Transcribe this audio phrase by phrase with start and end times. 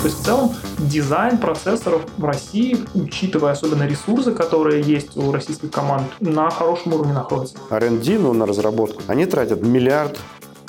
[0.00, 5.70] То есть в целом дизайн процессоров в России, учитывая особенно ресурсы, которые есть у российских
[5.70, 7.58] команд, на хорошем уровне находится.
[7.68, 10.18] R&D, ну, на разработку, они тратят миллиард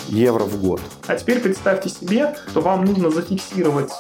[0.10, 0.82] евро в год.
[1.08, 3.92] А теперь представьте себе, что вам нужно зафиксировать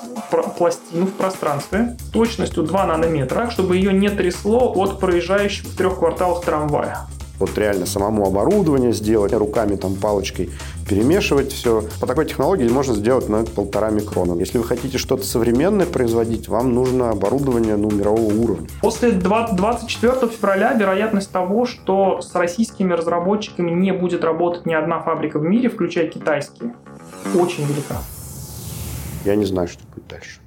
[0.57, 5.99] пластину в пространстве с точностью 2 нанометра, чтобы ее не трясло от проезжающего в трех
[5.99, 7.07] кварталах трамвая
[7.41, 10.49] вот реально самому оборудование сделать, руками там палочкой
[10.87, 11.83] перемешивать все.
[11.99, 14.37] По такой технологии можно сделать на полтора микрона.
[14.39, 18.67] Если вы хотите что-то современное производить, вам нужно оборудование ну, мирового уровня.
[18.81, 25.39] После 24 февраля вероятность того, что с российскими разработчиками не будет работать ни одна фабрика
[25.39, 26.75] в мире, включая китайские,
[27.35, 27.97] очень велика.
[29.25, 30.40] Я не знаю, что будет дальше.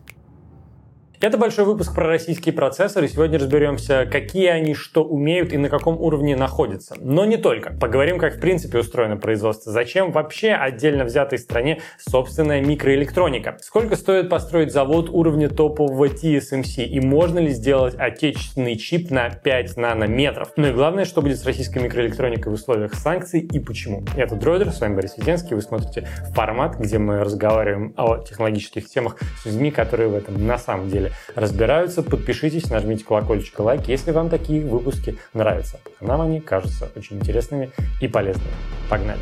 [1.24, 3.08] Это большой выпуск про российские процессоры.
[3.08, 6.96] Сегодня разберемся, какие они, что умеют и на каком уровне находятся.
[7.00, 7.70] Но не только.
[7.70, 9.72] Поговорим, как в принципе устроено производство.
[9.72, 13.56] Зачем вообще отдельно взятой стране собственная микроэлектроника?
[13.62, 16.84] Сколько стоит построить завод уровня топового TSMC?
[16.84, 20.52] И можно ли сделать отечественный чип на 5 нанометров?
[20.56, 24.04] Ну и главное, что будет с российской микроэлектроникой в условиях санкций и почему.
[24.14, 25.56] Это Дройдер, с вами Борис Веденский.
[25.56, 30.58] Вы смотрите формат, где мы разговариваем о технологических темах с людьми, которые в этом на
[30.58, 32.02] самом деле разбираются.
[32.02, 35.80] Подпишитесь, нажмите колокольчик и лайк, если вам такие выпуски нравятся.
[36.00, 37.70] Нам они кажутся очень интересными
[38.00, 38.50] и полезными.
[38.88, 39.20] Погнали!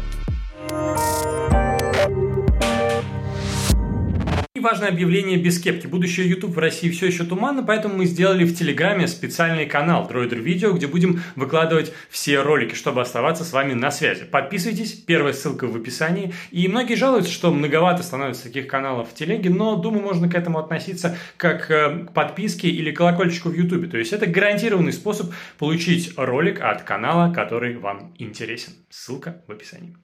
[4.62, 5.86] Важное объявление без кепки.
[5.86, 10.42] Будущее YouTube в России все еще туманно, поэтому мы сделали в Телеграме специальный канал Droider
[10.42, 14.24] Video, где будем выкладывать все ролики, чтобы оставаться с вами на связи.
[14.24, 16.32] Подписывайтесь, первая ссылка в описании.
[16.50, 20.58] И многие жалуются, что многовато становится таких каналов в Телеге, но думаю, можно к этому
[20.58, 23.90] относиться как э, к подписке или колокольчику в YouTube.
[23.90, 28.72] То есть это гарантированный способ получить ролик от канала, который вам интересен.
[28.88, 29.96] Ссылка в описании.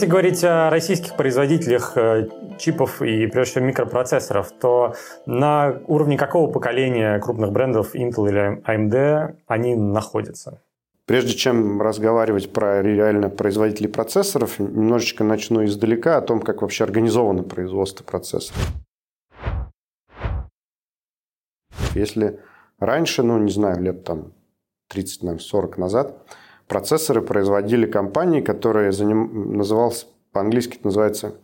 [0.00, 2.26] Если говорить о российских производителях э,
[2.58, 4.94] чипов и, прежде всего, микропроцессоров, то
[5.26, 10.62] на уровне какого поколения крупных брендов Intel или AMD они находятся?
[11.04, 17.42] Прежде чем разговаривать про реально производителей процессоров, немножечко начну издалека о том, как вообще организовано
[17.42, 18.58] производство процессоров.
[21.94, 22.40] Если
[22.78, 24.32] раньше, ну, не знаю, лет там
[24.94, 26.24] 30-40 назад,
[26.70, 29.56] процессоры производили компании, которые заним...
[29.56, 31.34] назывался, по-английски это называется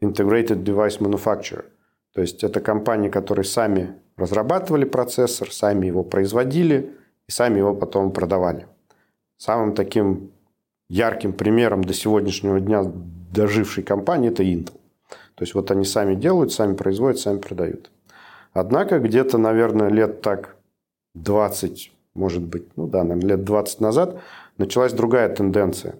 [0.00, 1.66] Integrated Device Manufacturer.
[2.14, 6.94] То есть это компании, которые сами разрабатывали процессор, сами его производили
[7.28, 8.66] и сами его потом продавали.
[9.36, 10.32] Самым таким
[10.88, 12.84] ярким примером до сегодняшнего дня
[13.34, 14.72] дожившей компании это Intel.
[15.34, 17.90] То есть вот они сами делают, сами производят, сами продают.
[18.54, 20.56] Однако где-то, наверное, лет так
[21.16, 24.22] 20, может быть, ну да, наверное, лет 20 назад
[24.58, 25.96] началась другая тенденция.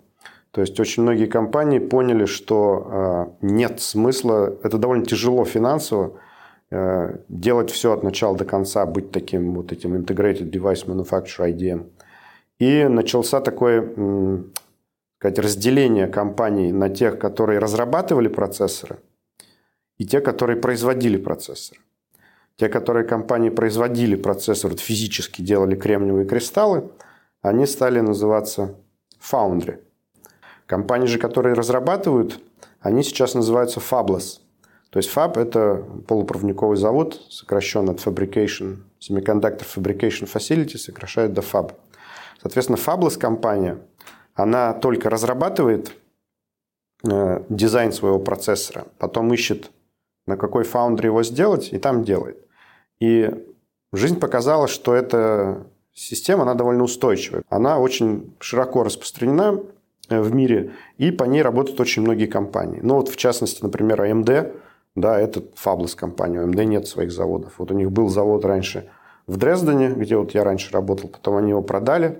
[0.50, 6.20] То есть очень многие компании поняли, что э, нет смысла, это довольно тяжело финансово,
[6.70, 11.90] э, делать все от начала до конца, быть таким вот этим Integrated Device Manufacturer IDM.
[12.60, 13.82] И начался такое
[15.18, 18.98] сказать, разделение компаний на тех, которые разрабатывали процессоры,
[19.98, 21.80] и те, которые производили процессоры.
[22.56, 26.92] Те, которые компании производили процессор, физически делали кремниевые кристаллы–
[27.44, 28.74] они стали называться
[29.30, 29.78] Foundry.
[30.64, 32.40] Компании же, которые разрабатывают,
[32.80, 34.40] они сейчас называются Fabless.
[34.88, 41.74] То есть Fab– это полупроводниковый завод, сокращенно от Fabrication, Semiconductor Fabrication Facility, сокращают до Fab.
[42.40, 43.78] Соответственно, Fabless компания,
[44.34, 45.92] она только разрабатывает
[47.06, 49.70] э, дизайн своего процессора, потом ищет,
[50.26, 52.38] на какой Foundry его сделать, и там делает.
[53.00, 53.30] И
[53.92, 57.44] жизнь показала, что это Система, она довольно устойчивая.
[57.48, 59.60] Она очень широко распространена
[60.08, 62.80] э, в мире, и по ней работают очень многие компании.
[62.82, 64.56] Ну вот, в частности, например, AMD,
[64.96, 67.54] да, это Fabless компания, у AMD нет своих заводов.
[67.58, 68.90] Вот у них был завод раньше
[69.28, 72.18] в Дрездене, где вот я раньше работал, потом они его продали,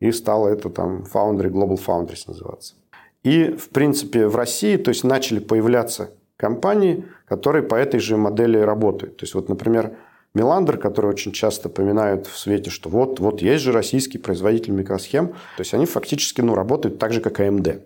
[0.00, 2.74] и стало это там Foundry, Global Foundries называться.
[3.22, 8.58] И, в принципе, в России, то есть, начали появляться компании, которые по этой же модели
[8.58, 9.18] работают.
[9.18, 9.94] То есть, вот, например,
[10.34, 15.28] Меландер, который очень часто поминают в свете, что вот, вот есть же российский производитель микросхем.
[15.28, 17.82] То есть они фактически ну, работают так же, как AMD.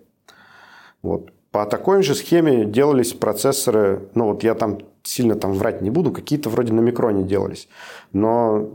[1.01, 1.31] Вот.
[1.51, 6.11] По такой же схеме делались процессоры, ну вот я там сильно там врать не буду,
[6.11, 7.69] какие-то вроде на микроне делались.
[8.11, 8.71] Но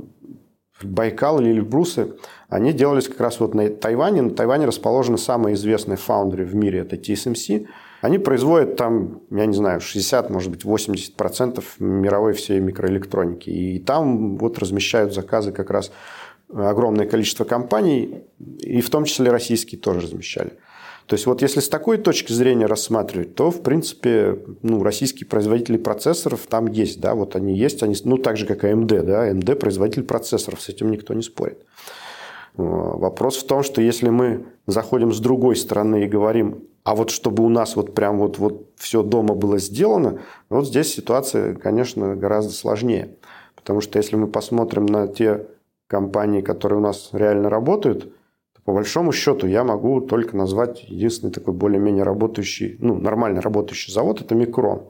[0.82, 2.14] Байкал или Эльбрусы,
[2.49, 4.23] они делались как раз вот на Тайване.
[4.23, 7.66] На Тайване расположена самая известная фаундри в мире, это TSMC.
[8.00, 13.50] Они производят там, я не знаю, 60, может быть, 80 процентов мировой всей микроэлектроники.
[13.50, 15.93] И там вот размещают заказы как раз
[16.52, 18.25] огромное количество компаний,
[18.58, 20.52] и в том числе российские тоже размещали.
[21.06, 25.76] То есть вот если с такой точки зрения рассматривать, то, в принципе, ну, российские производители
[25.76, 29.56] процессоров там есть, да, вот они есть, они, ну, так же, как AMD, да, AMD
[29.56, 31.67] производитель процессоров, с этим никто не спорит.
[32.56, 37.44] Вопрос в том, что если мы заходим с другой стороны и говорим, а вот чтобы
[37.44, 42.53] у нас вот прям вот, вот все дома было сделано, вот здесь ситуация, конечно, гораздо
[42.53, 43.17] сложнее.
[43.55, 45.47] Потому что если мы посмотрим на те
[45.87, 48.05] компании, которые у нас реально работают,
[48.55, 53.93] то по большому счету я могу только назвать единственный такой более-менее работающий, ну, нормально работающий
[53.93, 54.85] завод– это Микрон.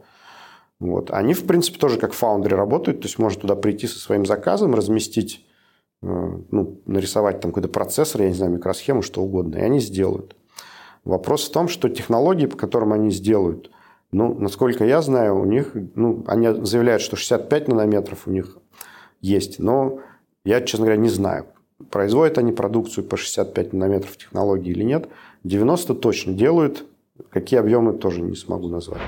[0.78, 1.10] Вот.
[1.10, 4.74] Они, в принципе, тоже как фаундеры работают, то есть можно туда прийти со своим заказом,
[4.74, 5.44] разместить,
[6.02, 10.36] э, ну, нарисовать там какой-то процессор, я не знаю, микросхему, что угодно, и они сделают.
[11.04, 13.70] Вопрос в том, что технологии, по которым они сделают,
[14.12, 18.58] ну, насколько я знаю, у них, ну, они заявляют, что 65 нанометров у них
[19.20, 20.00] есть, но
[20.44, 21.46] я, честно говоря, не знаю,
[21.90, 25.08] производят они продукцию по 65 нанометров технологии или нет.
[25.44, 26.84] 90 точно делают.
[27.30, 29.02] Какие объемы, тоже не смогу назвать.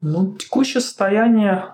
[0.00, 1.64] Ну, текущее состояние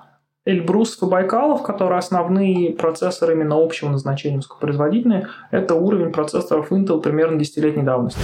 [0.46, 7.38] Эльбрус и Байкалов, которые основные процессоры именно общего назначения высокопроизводительные, это уровень процессоров Intel примерно
[7.38, 8.20] десятилетней давности.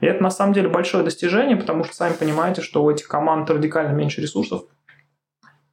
[0.00, 3.50] И это на самом деле большое достижение, потому что сами понимаете, что у этих команд
[3.50, 4.64] радикально меньше ресурсов,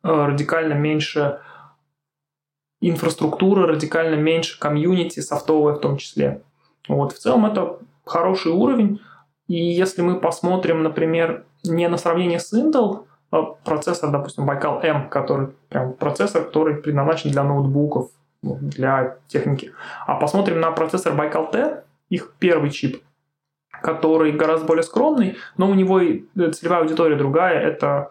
[0.04, 1.42] э, радикально меньше
[2.82, 6.42] инфраструктуры, радикально меньше комьюнити, софтовое в том числе.
[6.88, 7.14] Вот.
[7.14, 9.02] В целом это хороший уровень.
[9.48, 15.10] И если мы посмотрим, например, не на сравнение с Intel, а процессор, допустим, Baikal M,
[15.10, 18.12] который прям процессор, который предназначен для ноутбуков,
[18.42, 19.72] для техники,
[20.06, 23.04] а посмотрим на процессор Baikal T, их первый чип,
[23.86, 26.24] который гораздо более скромный, но у него и
[26.54, 27.60] целевая аудитория другая.
[27.60, 28.10] Это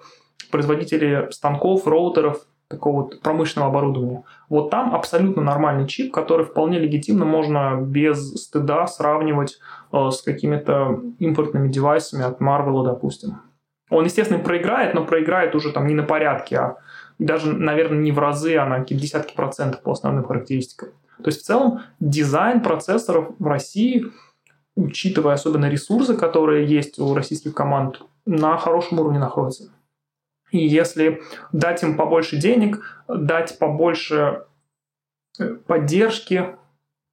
[0.53, 4.23] производители станков, роутеров, такого вот промышленного оборудования.
[4.49, 9.59] Вот там абсолютно нормальный чип, который вполне легитимно можно без стыда сравнивать
[9.93, 13.41] э, с какими-то импортными девайсами от Marvel, допустим.
[13.91, 16.77] Он, естественно, проиграет, но проиграет уже там не на порядке, а
[17.19, 20.91] даже, наверное, не в разы, а на какие-то десятки процентов по основным характеристикам.
[21.19, 24.05] То есть в целом дизайн процессоров в России–
[24.77, 29.73] учитывая особенно ресурсы, которые есть у российских команд, на хорошем уровне находятся.
[30.51, 31.23] И если
[31.53, 34.45] дать им побольше денег, дать побольше
[35.39, 36.57] э, поддержки,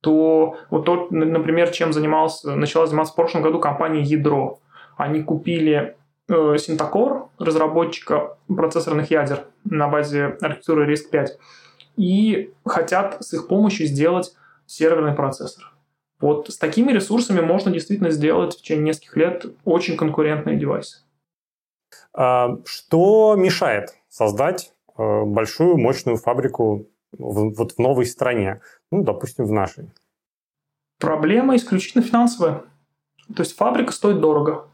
[0.02, 4.60] то вот тот, например, чем занимался, начала заниматься в прошлом году компания Ядро.
[4.98, 5.96] Они купили
[6.28, 11.28] э, Синтакор, разработчика процессорных ядер на базе архитектуры RISC-5,
[11.98, 14.34] и хотят с их помощью сделать
[14.66, 15.72] серверный процессор.
[16.22, 21.00] Вот с такими ресурсами можно действительно сделать в течение нескольких лет очень конкурентные девайсы.
[22.14, 26.88] А, что мешает создать э, большую мощную фабрику
[27.18, 29.90] вот в новой стране, ну, допустим, в нашей?
[31.00, 32.62] Проблема исключительно финансовая.
[33.36, 34.68] То есть фабрика стоит дорого.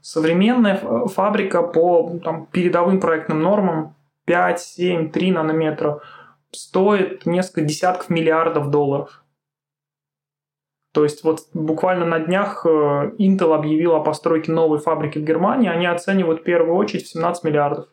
[0.00, 0.76] Современная
[1.08, 3.94] фабрика по там, передовым проектным нормам
[4.24, 6.00] 5, 7, 3 нанометра
[6.52, 9.22] стоит несколько десятков миллиардов долларов.
[10.96, 12.68] То есть вот буквально на днях э,
[13.18, 15.68] Intel объявил о постройке новой фабрики в Германии.
[15.68, 17.88] Они оценивают в первую очередь в 17 миллиардов.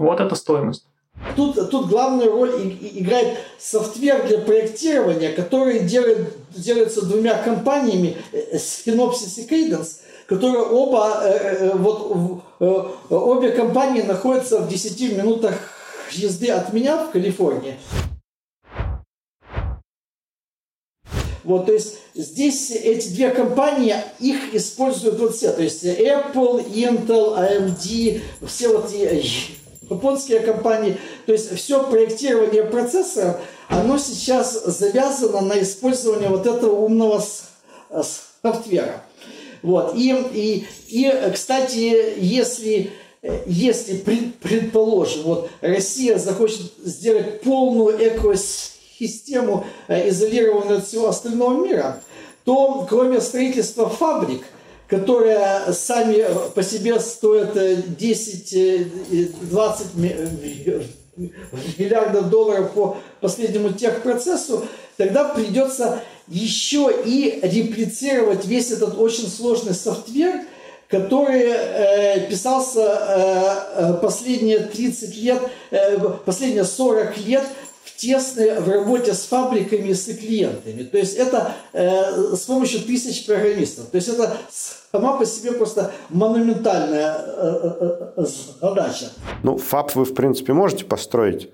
[0.00, 0.88] Вот это стоимость.
[1.36, 9.40] Тут, тут главную роль играет софтвер для проектирования, который делает, делается двумя компаниями, э, Synopsys
[9.40, 12.42] и Cadence, которые оба, э, вот,
[13.10, 15.54] обе компании находятся в 10 минутах
[16.10, 17.76] езды от меня в Калифорнии.
[21.48, 25.50] Вот, то есть здесь эти две компании, их используют вот все.
[25.50, 30.98] То есть Apple, Intel, AMD, все вот японские компании.
[31.24, 33.40] То есть все проектирование процессора,
[33.70, 37.24] оно сейчас завязано на использование вот этого умного
[38.42, 39.02] софтвера.
[39.62, 39.94] Вот.
[39.96, 42.90] И, и, и, кстати, если,
[43.46, 52.00] если предположим, вот Россия захочет сделать полную экосистему, систему, э, изолированную от всего остального мира,
[52.44, 54.42] то кроме строительства фабрик,
[54.88, 56.24] которые сами
[56.54, 60.82] по себе стоят 10-20 э,
[61.78, 64.64] миллиардов долларов по последнему техпроцессу,
[64.96, 70.40] тогда придется еще и реплицировать весь этот очень сложный софтвер,
[70.88, 77.44] который э, писался э, последние 30 лет, э, последние 40 лет
[77.98, 80.84] тесны в работе с фабриками и с клиентами.
[80.84, 83.86] То есть это э, с помощью тысяч программистов.
[83.86, 88.24] То есть это сама по себе просто монументальная э, э,
[88.60, 89.06] задача.
[89.42, 91.50] Ну, фаб вы, в принципе, можете построить.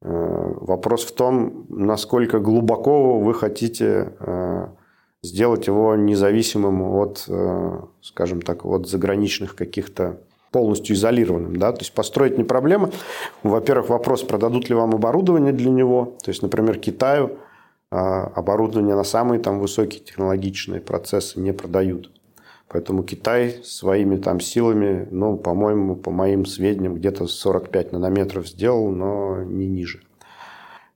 [0.00, 4.12] Вопрос в том, насколько глубоко вы хотите
[5.22, 7.26] сделать его независимым от,
[8.02, 10.20] скажем так, от заграничных каких-то
[10.54, 11.56] полностью изолированным.
[11.56, 11.72] Да?
[11.72, 12.90] То есть построить не проблема.
[13.42, 16.16] Во-первых, вопрос, продадут ли вам оборудование для него.
[16.22, 17.38] То есть, например, Китаю
[17.90, 22.12] а, оборудование на самые там высокие технологичные процессы не продают.
[22.68, 29.42] Поэтому Китай своими там силами, ну, по-моему, по моим сведениям, где-то 45 нанометров сделал, но
[29.42, 30.02] не ниже.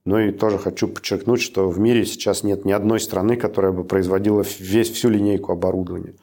[0.05, 3.83] Ну и тоже хочу подчеркнуть, что в мире сейчас нет ни одной страны, которая бы
[3.83, 6.15] производила весь, всю линейку оборудования.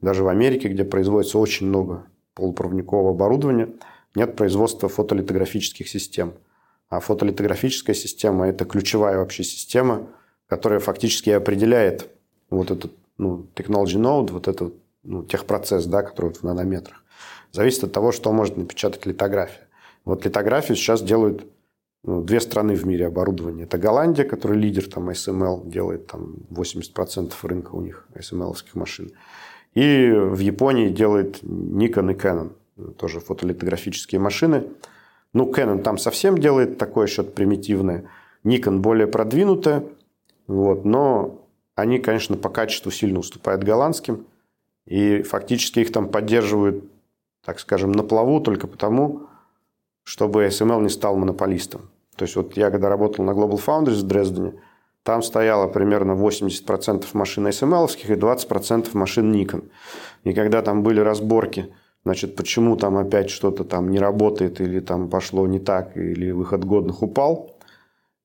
[0.00, 2.06] Даже в Америке, где производится очень много
[2.40, 3.68] полупроводникового оборудования,
[4.14, 6.32] нет производства фотолитографических систем.
[6.88, 10.08] А фотолитографическая система– это ключевая вообще система,
[10.48, 12.10] которая фактически определяет
[12.50, 17.04] вот этот ну, technology node, вот этот ну, техпроцесс, да, который в нанометрах.
[17.52, 19.68] Зависит от того, что может напечатать литография.
[20.04, 21.46] Вот литографию сейчас делают
[22.02, 23.64] ну, две страны в мире оборудования.
[23.64, 29.12] Это Голландия, которая лидер там SML, делает там 80% рынка у них SML-овских машин.
[29.74, 32.52] И в Японии делает Nikon и Canon,
[32.96, 34.64] тоже фотолитографические машины.
[35.32, 38.04] Ну, Canon там совсем делает такое что-то примитивное.
[38.44, 39.84] Nikon более продвинутая,
[40.46, 41.46] вот, но
[41.76, 44.26] они, конечно, по качеству сильно уступают голландским.
[44.86, 46.84] И фактически их там поддерживают,
[47.44, 49.26] так скажем, на плаву только потому,
[50.02, 51.82] чтобы SML не стал монополистом.
[52.16, 54.54] То есть вот я когда работал на Global Foundries в Дрездене,
[55.02, 59.70] там стояло примерно 80% машин SML и 20% машин Nikon.
[60.24, 65.08] И когда там были разборки, значит, почему там опять что-то там не работает, или там
[65.08, 67.56] пошло не так, или выход годных упал,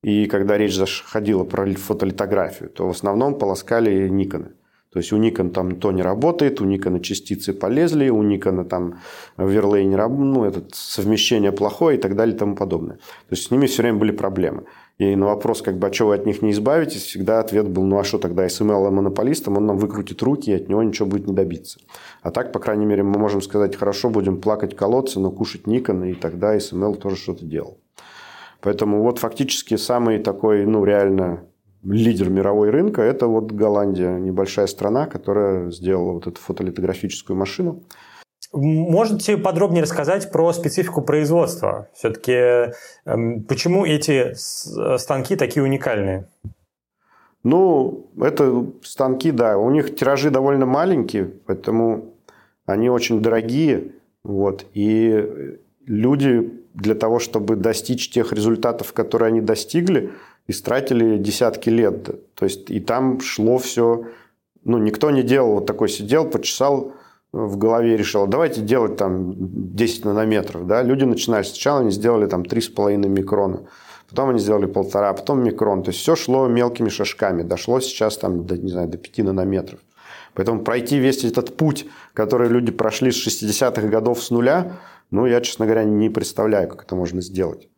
[0.04, 4.52] и когда речь заходила про фотолитографию, то в основном полоскали Никоны.
[4.96, 9.02] То есть у Nikon там то не работает, у Nikon частицы полезли, у Nikon там
[9.38, 12.96] верлей не ну, это совмещение плохое и так далее и тому подобное.
[12.96, 14.64] То есть с ними все время были проблемы.
[14.98, 17.84] И на вопрос, как бы, а что вы от них не избавитесь, всегда ответ был,
[17.84, 21.28] ну а что тогда SML монополистом, он нам выкрутит руки, и от него ничего будет
[21.28, 21.80] не добиться.
[22.22, 26.12] А так, по крайней мере, мы можем сказать, хорошо, будем плакать колодцы, но кушать Nikon,
[26.12, 27.78] и тогда SML тоже что-то делал.
[28.62, 31.44] Поэтому вот фактически самый такой, ну, реально
[31.84, 37.84] лидер мировой рынка– это вот Голландия, небольшая страна, которая сделала вот эту фотолитографическую машину.
[38.56, 41.90] Можете подробнее рассказать про специфику производства?
[41.94, 42.72] Все-таки
[43.06, 44.34] эм, почему эти
[44.98, 46.30] станки такие уникальные?
[47.44, 52.14] Ну, это станки, да, у них тиражи довольно маленькие, поэтому
[52.66, 53.92] они очень дорогие.
[54.24, 60.14] Вот, и люди для того, чтобы достичь тех результатов, которые они достигли,
[60.48, 62.06] истратили десятки лет.
[62.36, 64.06] То есть и там шло все...
[64.64, 66.94] Ну, никто не делал вот такой сидел, почесал
[67.36, 69.34] в голове решил, давайте делать там
[69.76, 70.66] 10 нанометров.
[70.68, 70.82] Да?
[70.82, 73.62] Люди начинали сначала, они сделали там 3,5 микрона.
[74.10, 75.84] Потом они сделали полтора, потом микрон.
[75.84, 77.44] То есть все шло мелкими шажками.
[77.44, 79.80] Дошло сейчас там, до, не знаю, до 5 нанометров.
[80.34, 84.74] Поэтому пройти весь этот путь, который люди прошли с 60-х годов с нуля,
[85.12, 87.70] ну, я, честно говоря, не представляю, как это можно сделать.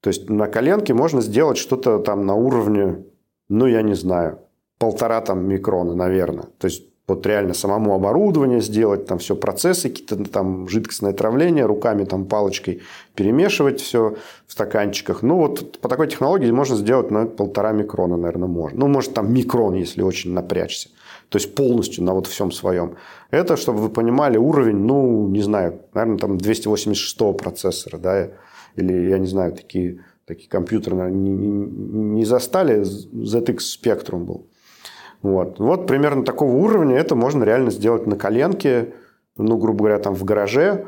[0.00, 3.04] То есть на коленке можно сделать что-то там на уровне,
[3.48, 4.40] ну, я не знаю,
[4.78, 6.46] полтора там микрона, наверное.
[6.58, 12.04] То есть вот реально самому оборудование сделать, там все процессы, какие-то там жидкостное травление, руками
[12.04, 12.80] там палочкой
[13.14, 15.22] перемешивать все в стаканчиках.
[15.22, 18.80] Ну, вот по такой технологии можно сделать на полтора микрона, наверное, можно.
[18.80, 20.88] Ну, может, там микрон, если очень напрячься.
[21.28, 22.96] То есть полностью на вот всем своем.
[23.30, 28.30] Это, чтобы вы понимали, уровень, ну, не знаю, наверное, там 286 процессора, да,
[28.76, 34.46] или, я не знаю, такие, такие компьютеры, наверное, не, не застали, ZX Spectrum был.
[35.22, 35.58] Вот.
[35.58, 38.94] вот примерно такого уровня это можно реально сделать на коленке,
[39.36, 40.86] ну, грубо говоря, там в гараже,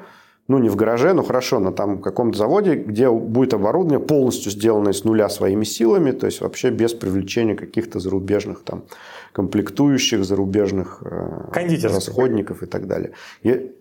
[0.48, 4.92] ну, не в гараже, но хорошо, на там каком-то заводе, где будет оборудование полностью сделанное
[4.92, 8.84] с нуля своими силами, то есть вообще без привлечения каких-то зарубежных там
[9.32, 13.12] комплектующих, зарубежных э, расходников и так далее.
[13.42, 13.72] И,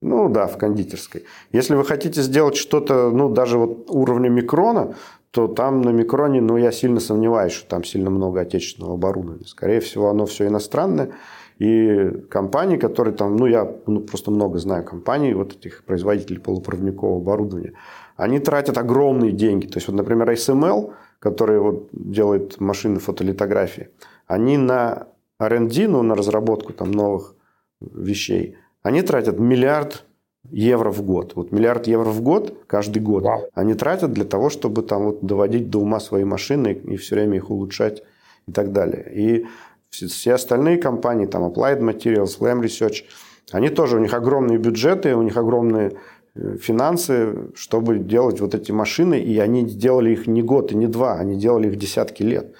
[0.00, 1.24] ну да, в кондитерской.
[1.52, 4.94] Если вы хотите сделать что-то, ну, даже вот уровня микрона,
[5.30, 9.44] то там на микроне, ну, я сильно сомневаюсь, что там сильно много отечественного оборудования.
[9.46, 11.12] Скорее всего, оно все иностранное.
[11.58, 17.18] И компании, которые там, ну, я ну, просто много знаю компаний, вот этих производителей полупроводникового
[17.18, 17.74] оборудования,
[18.16, 19.66] они тратят огромные деньги.
[19.66, 23.90] То есть, вот, например, SML, который вот делает машины фотолитографии,
[24.26, 25.08] они на
[25.40, 27.34] R&D, ну, на разработку там новых
[27.80, 30.04] вещей, они тратят миллиард
[30.50, 31.32] евро в год.
[31.34, 33.42] Вот миллиард евро в год, каждый год, Вау.
[33.54, 37.36] они тратят для того, чтобы там вот доводить до ума свои машины и все время
[37.36, 38.02] их улучшать
[38.46, 39.10] и так далее.
[39.14, 39.46] И
[39.90, 43.04] все- остальные компании, там Applied Materials, Lam Research,
[43.50, 45.92] они тоже, у них огромные бюджеты, у них огромные
[46.34, 50.86] э, финансы, чтобы делать вот эти машины, и они делали их не год и не
[50.86, 52.54] два, они делали их десятки лет.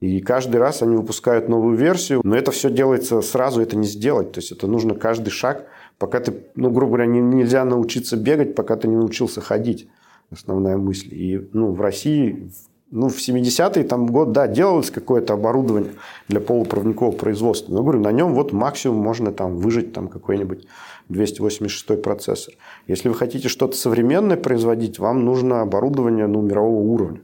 [0.00, 4.32] И каждый раз они выпускают новую версию, но это все делается сразу, это не сделать.
[4.32, 5.64] То есть это нужно каждый шаг,
[5.98, 9.88] пока ты, ну, грубо говоря, не- нельзя научиться бегать, пока ты не научился ходить.
[10.30, 11.08] Основная мысль.
[11.12, 12.50] И ну, в России,
[12.90, 15.92] ну, в 70-е там год, да, делалось какое-то оборудование
[16.28, 17.72] для полупроводникового производства.
[17.72, 20.66] Но, говорю, на нем вот максимум можно там выжить там какой-нибудь
[21.08, 22.54] 286 процессор.
[22.86, 27.20] Если вы хотите что-то современное производить, вам нужно оборудование ну, мирового уровня.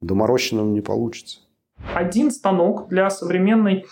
[0.00, 1.38] Доморощенным не получится.
[1.94, 3.86] Один станок для современной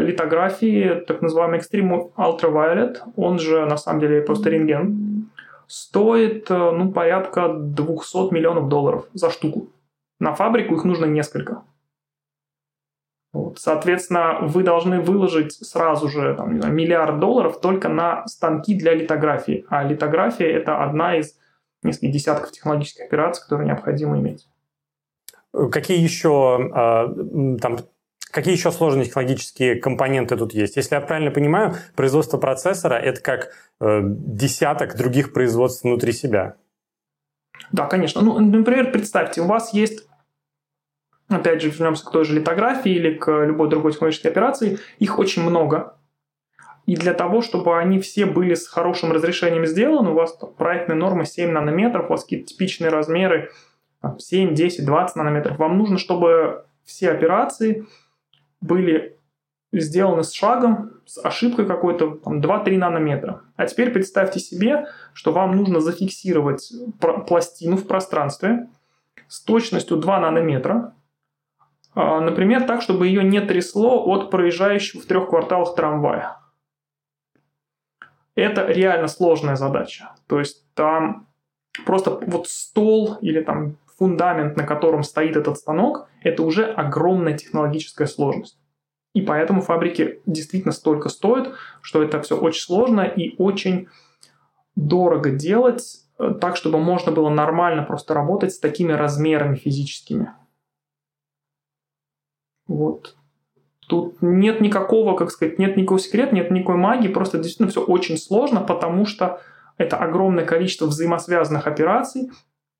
[0.00, 5.30] литографии, так называемый Extreme Ultraviolet, он же на самом деле просто рентген,
[5.66, 9.70] стоит э, ну, порядка 200 миллионов долларов за штуку.
[10.18, 11.62] На фабрику их нужно несколько.
[13.32, 13.58] Вот.
[13.58, 18.94] Соответственно, вы должны выложить сразу же там, не знаю, миллиард долларов только на станки для
[18.94, 19.66] литографии.
[19.68, 21.38] А литография– это одна из
[21.82, 24.48] нескольких десятков технологических операций, которые необходимо иметь.
[25.70, 27.08] Какие еще а,
[27.60, 27.78] там
[28.30, 30.76] Какие еще сложные технологические компоненты тут есть?
[30.76, 36.56] Если я правильно понимаю, производство процессора это как э, десяток других производств внутри себя.
[37.72, 38.20] Да, конечно.
[38.20, 40.06] Ну, например, представьте, у вас есть,
[41.28, 45.42] опять же, вернемся к той же литографии или к любой другой технологической операции, их очень
[45.42, 45.94] много.
[46.86, 51.26] И для того, чтобы они все были с хорошим разрешением сделаны, у вас проектная норма
[51.26, 53.50] 7 нанометров, у вас какие-то типичные размеры
[54.00, 55.58] там, 7, 10, 20 нанометров.
[55.58, 57.86] Вам нужно, чтобы все операции
[58.60, 59.18] были
[59.72, 63.42] сделаны с шагом, с ошибкой какой-то там, 2-3 нанометра.
[63.56, 66.72] А теперь представьте себе, что вам нужно зафиксировать
[67.26, 68.68] пластину в пространстве
[69.28, 70.94] с точностью 2 нанометра,
[71.94, 76.38] а, например, так, чтобы ее не трясло от проезжающего в трех кварталах трамвая.
[78.34, 80.14] Это реально сложная задача.
[80.28, 81.26] То есть там
[81.84, 88.06] просто вот стол или там фундамент, на котором стоит этот станок, это уже огромная технологическая
[88.06, 88.58] сложность.
[89.14, 93.88] И поэтому фабрики действительно столько стоят, что это все очень сложно и очень
[94.76, 100.32] дорого делать э, так, чтобы можно было нормально просто работать с такими размерами физическими.
[102.68, 103.16] Вот.
[103.88, 108.18] Тут нет никакого, как сказать, нет никакого секрета, нет никакой магии, просто действительно все очень
[108.18, 109.40] сложно, потому что
[109.78, 112.30] это огромное количество взаимосвязанных операций,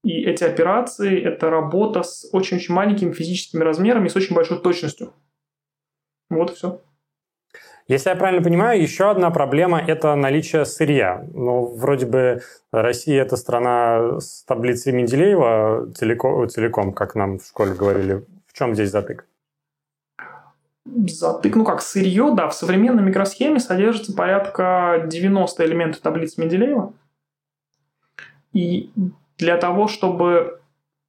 [0.04, 5.12] и эти операции– это работа с очень-очень маленькими физическими размерами и с очень большой точностью.
[6.30, 6.80] Вот и все.
[7.88, 11.26] Если я правильно понимаю, еще одна проблема– это наличие сырья.
[11.32, 17.72] Ну, вроде бы Россия– это страна с таблицей Менделеева целиком, целиком, как нам в школе
[17.72, 18.26] говорили.
[18.46, 19.26] В чем здесь затык?
[20.84, 26.92] Затык, ну как, сырье, да, в современной микросхеме содержится порядка 90 элементов таблицы Менделеева.
[28.52, 28.90] И
[29.38, 30.60] для того, чтобы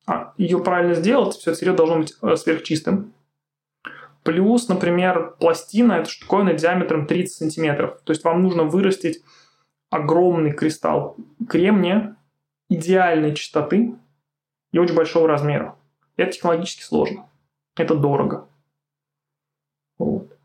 [0.06, 3.13] а, ее правильно сделать, все сырье должно быть э, сверхчистым.
[4.24, 8.00] Плюс, например, пластина– это штуковина диаметром 30 сантиметров.
[8.04, 9.24] То есть вам нужно вырастить
[9.89, 11.15] огромный кристалл
[11.48, 12.15] кремния
[12.70, 13.96] идеальной чистоты
[14.72, 15.76] и очень большого размера.
[16.18, 17.28] Это технологически сложно.
[17.76, 18.48] Это дорого.
[19.98, 20.38] Вот.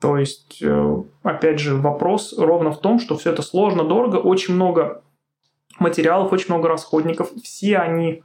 [0.00, 4.54] То есть, э, опять же, вопрос ровно в том, что все это сложно, дорого, очень
[4.54, 5.02] много
[5.78, 7.30] материалов, очень много расходников.
[7.42, 8.22] Все они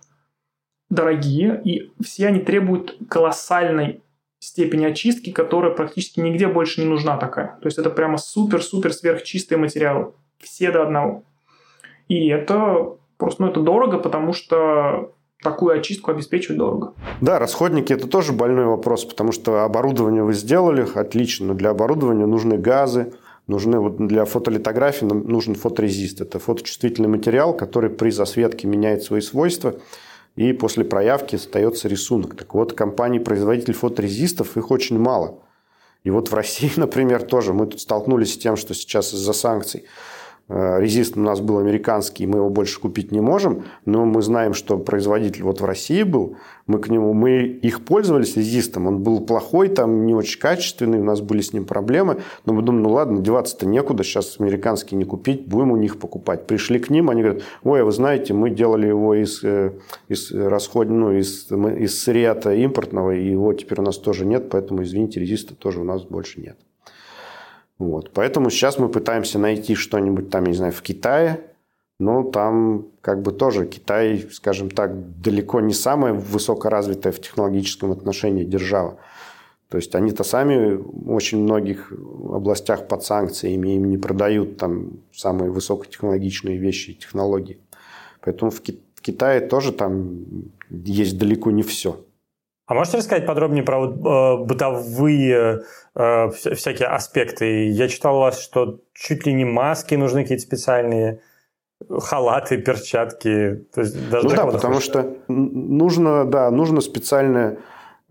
[0.89, 4.01] дорогие, и все они требуют колоссальной
[4.39, 7.57] степени очистки, которая практически нигде больше не нужна такая.
[7.61, 10.13] То есть это прямо супер-супер сверхчистые материалы.
[10.39, 11.23] Все до одного.
[12.07, 16.93] И это просто, ну, это дорого, потому что такую очистку обеспечивать дорого.
[17.21, 22.25] Да, расходники– это тоже больной вопрос, потому что оборудование вы сделали, отлично, но для оборудования
[22.25, 23.13] нужны газы,
[23.51, 26.21] нужны вот для фотолитографии нужен фоторезист.
[26.21, 29.75] Это фоточувствительный материал, который при засветке меняет свои свойства,
[30.35, 32.35] и после проявки остается рисунок.
[32.35, 35.39] Так вот, компании-производитель фоторезистов, их очень мало.
[36.03, 39.83] И вот в России, например, тоже мы тут столкнулись с тем, что сейчас из-за санкций
[40.49, 44.77] резист у нас был американский, мы его больше купить не можем, но мы знаем, что
[44.77, 46.35] производитель вот в России был,
[46.67, 51.03] мы к нему, мы их пользовались резистом, он был плохой, там не очень качественный, у
[51.03, 55.05] нас были с ним проблемы, но мы думаем, ну ладно, деваться-то некуда, сейчас американский не
[55.05, 56.47] купить, будем у них покупать.
[56.47, 59.43] Пришли к ним, они говорят, ой, а вы знаете, мы делали его из,
[60.09, 64.83] из расход, ну, из, из сырья импортного, и его теперь у нас тоже нет, поэтому,
[64.83, 66.57] извините, резиста тоже у нас больше нет.
[67.81, 68.11] Вот.
[68.13, 71.41] Поэтому сейчас мы пытаемся найти что-нибудь там, я не знаю, в Китае,
[71.99, 78.43] но там как бы тоже Китай, скажем так, далеко не самая высокоразвитая в технологическом отношении
[78.43, 78.99] держава.
[79.69, 85.49] То есть они-то сами в очень многих областях под санкциями им не продают там самые
[85.49, 87.57] высокотехнологичные вещи и технологии.
[88.21, 90.19] Поэтому в, Китае тоже там
[90.69, 91.99] есть далеко не все.
[92.71, 97.67] А можете рассказать подробнее про вот, э, бытовые э, всякие аспекты?
[97.67, 101.19] Я читал у вас, что чуть ли не маски нужны какие-то специальные,
[101.89, 103.65] халаты, перчатки.
[103.73, 107.57] То есть даже ну да, потому что нужно, да, нужно специальная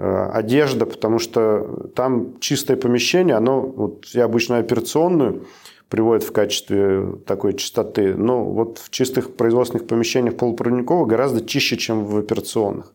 [0.03, 5.47] Э, одежда, потому что там чистое помещение, оно, вот я обычно операционную
[5.91, 12.07] приводят в качестве такой чистоты, но вот в чистых производственных помещениях полупроводниковых гораздо чище, чем
[12.07, 12.95] в операционных.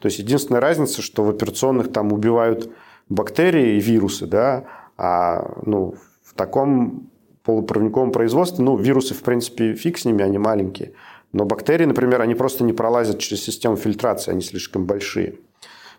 [0.00, 2.70] То есть единственная разница, что в операционных там убивают
[3.08, 4.64] бактерии и вирусы, да,
[4.96, 7.10] а ну, в таком
[7.44, 10.92] полупроводниковом производстве, ну, вирусы, в принципе, фиг с ними, они маленькие.
[11.32, 15.36] Но бактерии, например, они просто не пролазят через систему фильтрации, они слишком большие.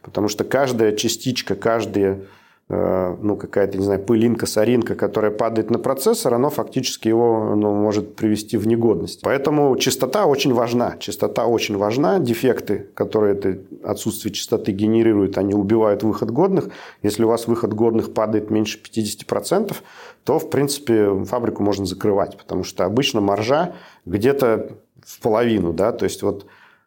[0.01, 2.21] Потому что каждая частичка, каждая
[2.69, 8.15] ну, какая-то, не знаю, пылинка, соринка, которая падает на процессор, она фактически его ну, может
[8.15, 9.21] привести в негодность.
[9.23, 10.97] Поэтому чистота очень важна.
[10.99, 12.19] Чистота очень важна.
[12.19, 16.69] Дефекты, которые это отсутствие чистоты генерируют, они убивают выход годных.
[17.03, 19.73] Если у вас выход годных падает меньше 50%,
[20.25, 23.75] то, в принципе, фабрику можно закрывать, потому что обычно маржа
[24.05, 24.71] где-то
[25.05, 25.71] в половину.
[25.71, 25.93] Да?
[25.93, 26.45] То есть, вот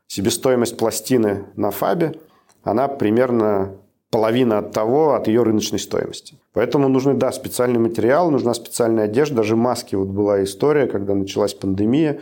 [0.09, 2.17] себестоимость пластины на фабе–
[2.63, 3.77] она примерно
[4.11, 6.35] половина от того, от ее рыночной стоимости.
[6.53, 9.95] Поэтому нужны, да, специальный материал, нужна специальная одежда, даже маски.
[9.95, 12.21] Вот была история, когда началась пандемия,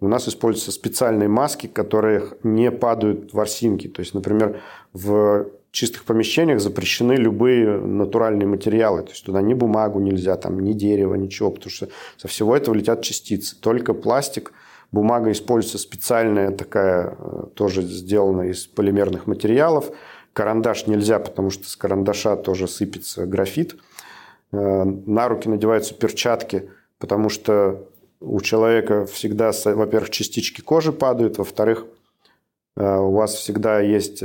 [0.00, 3.88] у нас используются специальные маски, которые не падают в ворсинки.
[3.88, 4.60] То есть, например,
[4.92, 9.02] в чистых помещениях запрещены любые натуральные материалы.
[9.02, 12.74] То есть туда ни бумагу нельзя, там, ни дерево, ничего, потому что со всего этого
[12.74, 13.56] летят частицы.
[13.58, 14.52] Только пластик–
[14.92, 19.90] Бумага используется специальная такая, э, тоже сделана из полимерных материалов.
[20.32, 23.76] Карандаш нельзя, потому что с карандаша тоже сыпется графит.
[24.52, 27.88] Э, на руки надеваются перчатки, потому что
[28.20, 31.86] у человека всегда, во-первых, частички кожи падают, во-вторых,
[32.76, 34.22] э, у вас всегда есть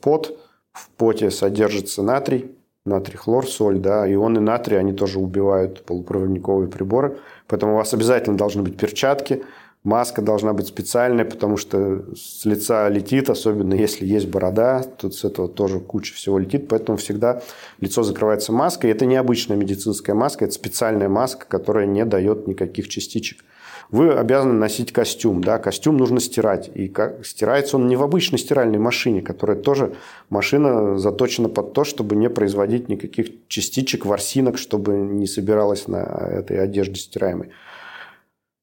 [0.00, 0.38] пот,
[0.72, 7.18] в поте содержится натрий, натрий, хлор, соль, да, ионы натрия, они тоже убивают полупроводниковые приборы,
[7.46, 9.42] поэтому у вас обязательно должны быть перчатки–
[9.84, 15.24] Маска должна быть специальная, потому что с лица летит, особенно если есть борода, тут с
[15.24, 17.42] этого тоже куча всего летит, поэтому всегда
[17.80, 18.90] лицо закрывается маской.
[18.90, 23.44] Это не обычная медицинская маска, это специальная маска, которая не дает никаких частичек.
[23.90, 28.38] Вы обязаны носить костюм, да, костюм нужно стирать, и как, стирается он не в обычной
[28.38, 29.94] стиральной машине, которая тоже
[30.30, 36.58] машина заточена под то, чтобы не производить никаких частичек, ворсинок, чтобы не собиралось на этой
[36.58, 37.50] одежде стираемой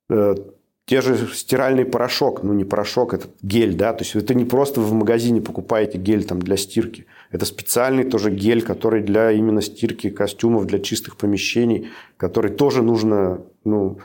[0.09, 0.35] э,
[0.91, 4.81] те же стиральный порошок, ну не порошок, это гель, да, то есть это не просто
[4.81, 9.61] вы в магазине покупаете гель там для стирки, это специальный тоже гель, который для именно
[9.61, 13.99] стирки костюмов, для чистых помещений, который тоже нужно, ну,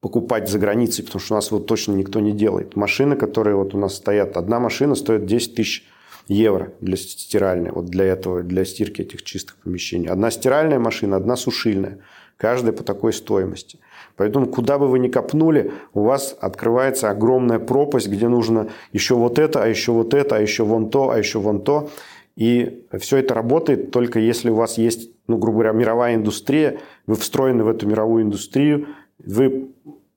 [0.00, 2.76] покупать за границей, потому что у нас вот точно никто не делает.
[2.76, 5.88] Машины, которые вот у нас стоят, одна машина стоит 10 тысяч
[6.28, 10.06] евро для стиральной, вот для этого, для стирки этих чистых помещений.
[10.06, 11.98] Одна стиральная машина, одна сушильная.
[12.36, 13.80] Каждая по такой стоимости.
[14.16, 19.38] Поэтому куда бы вы ни копнули, у вас открывается огромная пропасть, где нужно еще вот
[19.38, 21.90] это, а еще вот это, а еще вон то, а еще вон то.
[22.36, 27.16] И все это работает только если у вас есть, ну, грубо говоря, мировая индустрия, вы
[27.16, 28.88] встроены в эту мировую индустрию,
[29.18, 29.68] вы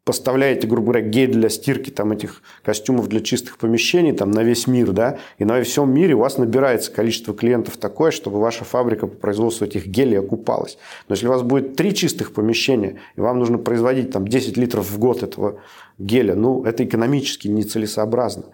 [0.03, 4.65] поставляете, грубо говоря, гель для стирки там, этих костюмов для чистых помещений там, на весь
[4.67, 9.07] мир, да, и на всем мире у вас набирается количество клиентов такое, чтобы ваша фабрика
[9.07, 10.77] по производству этих гелей окупалась.
[11.07, 14.89] Но если у вас будет три чистых помещения, и вам нужно производить там, 10 литров
[14.89, 15.59] в год этого
[15.97, 18.45] геля, ну, это экономически нецелесообразно.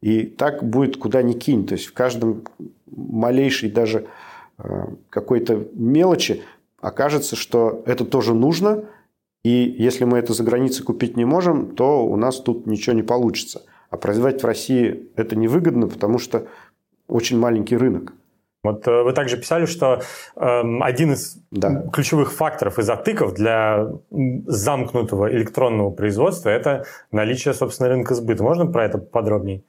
[0.00, 1.66] И так будет куда ни кинь.
[1.66, 2.44] То есть в каждом
[2.86, 4.06] малейшей даже
[4.58, 6.42] э, какой-то мелочи
[6.80, 8.84] окажется, что это тоже нужно–
[9.42, 13.02] и если мы это за границей купить не можем, то у нас тут ничего не
[13.02, 13.62] получится.
[13.88, 16.46] А производить в России это невыгодно, потому что
[17.08, 18.12] очень маленький рынок.
[18.62, 20.02] Вот э, вы также писали, что
[20.36, 21.82] э, один из да.
[21.92, 28.42] ключевых факторов и затыков для замкнутого электронного производства– это наличие, собственно, рынка сбыта.
[28.42, 29.64] Можно про это подробнее?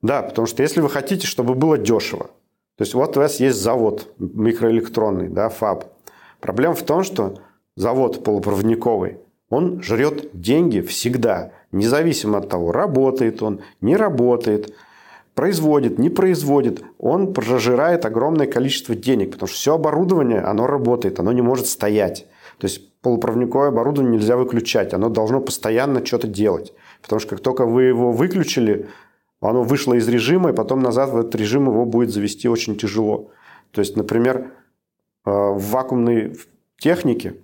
[0.00, 2.30] Да, потому что если вы хотите, чтобы было дешево,
[2.76, 5.84] то есть вот у вас есть завод микроэлектронный, да, ФАБ.
[6.40, 7.38] Проблема в том, что
[7.76, 14.74] завод полупроводниковый, он жрет деньги всегда, независимо от того, работает он, не работает,
[15.34, 21.30] производит, не производит, он прожирает огромное количество денег, потому что все оборудование, оно работает, оно
[21.32, 22.26] не может стоять.
[22.58, 26.72] То есть полупроводниковое оборудование нельзя выключать, оно должно постоянно что-то делать.
[27.02, 28.88] Потому что как только вы его выключили,
[29.40, 33.30] оно вышло из режима, и потом назад в этот режим его будет завести очень тяжело.
[33.72, 34.52] То есть, например,
[35.24, 36.36] э, в вакуумной
[36.78, 37.34] технике,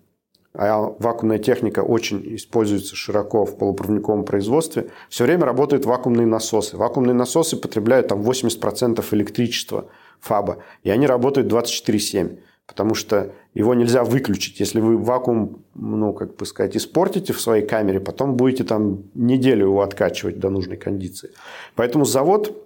[0.55, 6.77] а вакуумная техника очень используется широко в полупроводниковом производстве, все время работают вакуумные насосы.
[6.77, 9.87] Вакуумные насосы потребляют там 80% электричества
[10.21, 14.61] ФАБа, и они работают 24-7 потому что его нельзя выключить.
[14.61, 19.67] Если вы вакуум, ну, как бы сказать, испортите в своей камере, потом будете там неделю
[19.67, 21.33] его откачивать до нужной кондиции.
[21.75, 22.57] Поэтому завод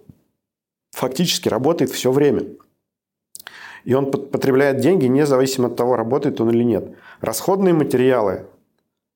[0.91, 2.43] фактически работает все время.
[3.87, 6.95] И он потребляет деньги независимо от того, работает он или нет.
[7.21, 8.45] Расходные материалы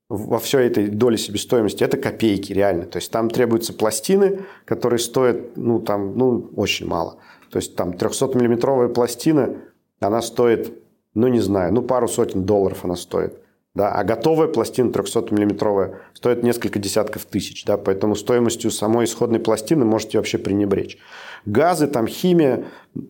[0.09, 2.85] во всей этой доле себестоимости– это копейки реально.
[2.85, 7.17] То есть там требуются пластины, которые стоят ну, там, ну, очень мало.
[7.49, 9.55] То есть там 300-миллиметровая пластина–
[10.01, 10.73] она стоит,
[11.13, 13.37] ну не знаю, ну пару сотен долларов она стоит.
[13.73, 17.63] Да, а готовая пластина 300-миллиметровая стоит несколько десятков тысяч.
[17.63, 20.97] Да, поэтому стоимостью самой исходной пластины можете вообще пренебречь.
[21.45, 22.65] Газы, там, химия,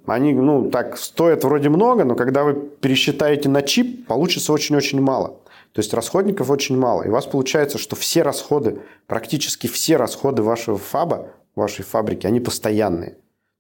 [0.06, 5.40] они ну, так стоят вроде много, но когда вы пересчитаете на чип, получится очень-очень мало.
[5.74, 7.04] То есть расходников очень мало.
[7.04, 12.40] И у вас получается, что все расходы, практически все расходы вашего фаба, вашей фабрики, они
[12.40, 13.12] постоянные.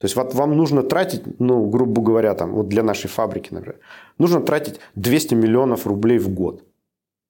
[0.01, 3.79] То есть вот вам нужно тратить, ну, грубо говоря, там, вот для нашей фабрики, например,
[4.17, 6.63] нужно тратить 200 миллионов рублей в год.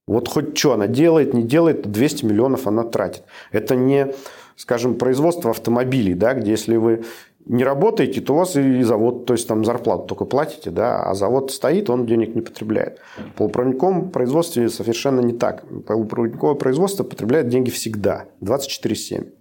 [0.08, 3.24] Вот хоть что она делает, не делает, 200 миллионов она тратит.
[3.52, 4.14] Это не,
[4.56, 7.04] скажем, производство автомобилей, да, где если вы
[7.46, 11.14] не работаете, то у вас и завод, то есть там зарплату только платите, да, а
[11.14, 13.00] завод стоит, он денег не потребляет.
[13.18, 15.64] В полупроводниковом производстве совершенно не так.
[15.86, 19.32] Полупроводниковое производство потребляет деньги всегда, 24-7.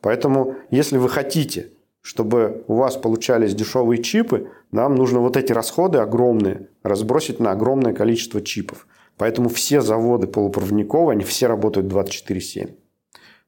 [0.00, 1.70] Поэтому, если вы хотите
[2.06, 7.94] чтобы у вас получались дешевые чипы, нам нужно вот эти расходы огромные разбросить на огромное
[7.94, 8.86] количество чипов.
[9.16, 12.76] Поэтому все заводы полупроводниковые, они все работают 24-7.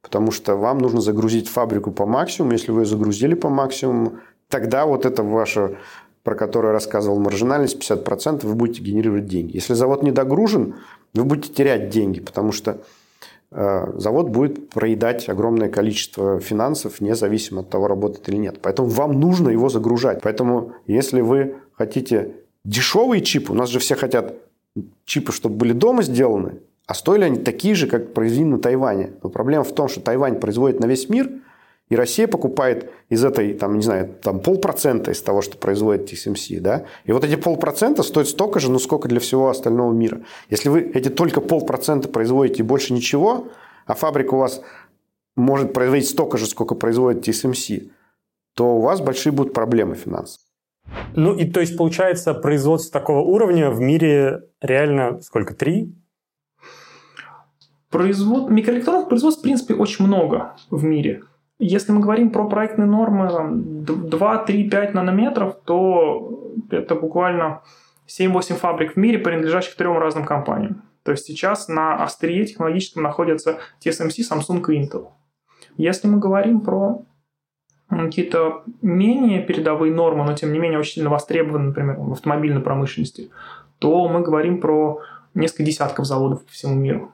[0.08, 2.52] Потому что вам нужно загрузить фабрику по максимуму.
[2.52, 4.14] Если вы ее загрузили по максимуму,
[4.48, 5.76] тогда вот это ваша,
[6.24, 9.56] про которую я рассказывал, маржинальность 50%, вы будете генерировать деньги.
[9.56, 10.76] Если завод не догружен,
[11.14, 12.78] вы будете терять деньги, потому что
[13.50, 18.58] Э, завод будет проедать огромное количество финансов, независимо от того, работает или нет.
[18.60, 20.20] Поэтому вам нужно его загружать.
[20.22, 24.34] Поэтому, если вы хотите дешевые чипы, у нас же все хотят
[25.04, 29.12] чипы, чтобы были дома сделаны, а стоили они такие же, как произведены на Тайване.
[29.22, 31.30] Но проблема в том, что Тайвань производит на весь мир–
[31.88, 36.60] и Россия покупает из этой, там, не знаю, там полпроцента из того, что производит TSMC,
[36.60, 36.84] да?
[37.04, 40.20] И вот эти полпроцента стоят столько же, ну, сколько для всего остального мира.
[40.50, 43.48] Если вы эти только полпроцента производите и больше ничего,
[43.86, 44.60] а фабрика у вас
[45.34, 47.90] может производить столько же, сколько производит TSMC,
[48.54, 50.44] то у вас большие будут проблемы финансовые.
[51.14, 55.54] Ну и то есть получается производство такого уровня в мире реально сколько?
[55.54, 55.94] Три?
[57.90, 58.50] Производ...
[58.50, 61.22] Микроэлектронных производств, в принципе, очень много в мире.
[61.58, 67.62] Если мы говорим про проектные нормы 2, 3, 5 нанометров, то это буквально
[68.06, 70.82] 7-8 фабрик в мире, принадлежащих трем разным компаниям.
[71.02, 75.08] То есть сейчас на острие технологическом находятся TSMC, Samsung и Intel.
[75.76, 77.02] Если мы говорим про
[77.88, 83.30] какие-то менее передовые нормы, но тем не менее очень сильно востребованы, например, в автомобильной промышленности,
[83.78, 85.00] то мы говорим про
[85.34, 87.12] несколько десятков заводов по всему миру.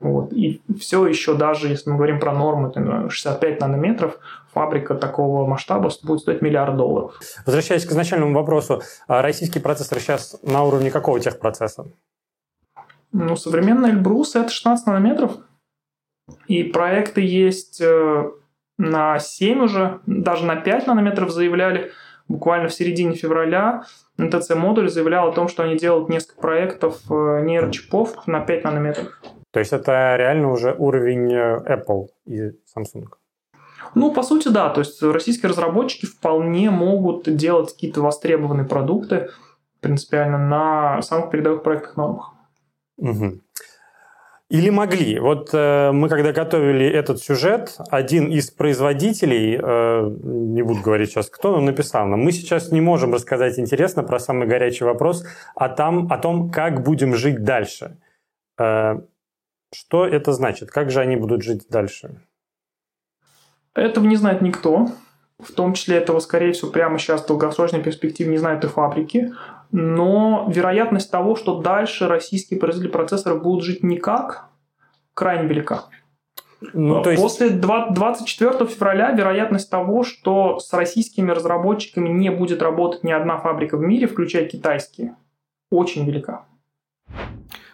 [0.00, 0.32] Вот.
[0.32, 4.18] И все еще даже, если мы говорим про нормы, 65 нанометров,
[4.52, 7.18] фабрика такого масштаба будет стоить миллиард долларов.
[7.44, 11.86] Возвращаясь к изначальному вопросу, а российский процессор сейчас на уровне какого техпроцесса?
[13.12, 15.32] Ну, современный Эльбрус– это 16 нанометров.
[16.46, 18.30] И проекты есть э,
[18.76, 21.90] на 7 уже, даже на 5 нанометров заявляли.
[22.28, 23.84] Буквально в середине февраля
[24.18, 29.20] НТЦ-модуль заявлял о том, что они делают несколько проектов э, нейрочипов на 5 нанометров.
[29.50, 33.06] То есть это реально уже уровень э, Apple и Samsung?
[33.94, 34.68] Ну, по сути, да.
[34.70, 39.30] То есть российские разработчики вполне могут делать какие-то востребованные продукты
[39.80, 42.34] принципиально на самых передовых проектных нормах.
[42.98, 43.40] Угу.
[44.50, 45.18] Или могли.
[45.18, 51.28] Вот э, мы когда готовили этот сюжет, один из производителей, э, не буду говорить сейчас
[51.28, 55.68] кто, но написал нам, мы сейчас не можем рассказать интересно про самый горячий вопрос, а
[55.68, 57.98] там, о том, как будем жить дальше.
[58.58, 59.00] Э,
[59.72, 60.70] что это значит?
[60.70, 62.20] Как же они будут жить дальше?
[63.74, 64.88] Этого не знает никто.
[65.38, 69.32] В том числе этого, скорее всего, прямо сейчас в долгосрочной перспективе не знают и фабрики.
[69.70, 74.48] Но вероятность того, что дальше российские производители процессоров будут жить никак,
[75.14, 75.84] крайне велика.
[76.72, 77.22] Ну, то есть...
[77.22, 83.76] После 24 февраля вероятность того, что с российскими разработчиками не будет работать ни одна фабрика
[83.76, 85.14] в мире, включая китайские,
[85.70, 86.46] очень велика.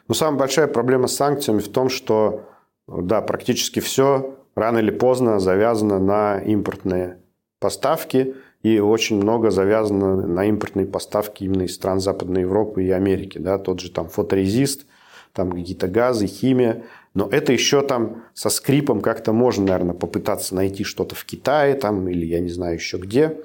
[0.09, 2.43] Но самая большая проблема с санкциями в том, что
[2.87, 7.19] да, практически все рано или поздно завязано на импортные
[7.59, 13.37] поставки, и очень много завязано на импортные поставки именно из стран Западной Европы и Америки.
[13.37, 14.87] Да, тот же там фоторезист,
[15.35, 16.85] там какие-то газы, химия.
[17.13, 22.09] Но это еще там со скрипом как-то можно, наверное, попытаться найти что-то в Китае там,
[22.09, 23.39] или я не знаю еще где.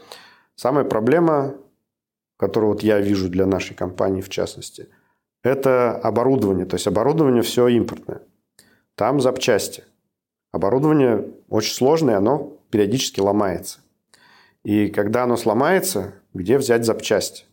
[0.55, 1.55] Самая проблема,
[2.37, 4.87] которую вот я вижу для нашей компании в частности,
[5.43, 6.65] это оборудование.
[6.65, 8.21] То есть оборудование все импортное.
[8.95, 9.83] Там запчасти.
[10.51, 13.79] Оборудование очень сложное, оно периодически ломается.
[14.63, 17.45] И когда оно сломается, где взять запчасти?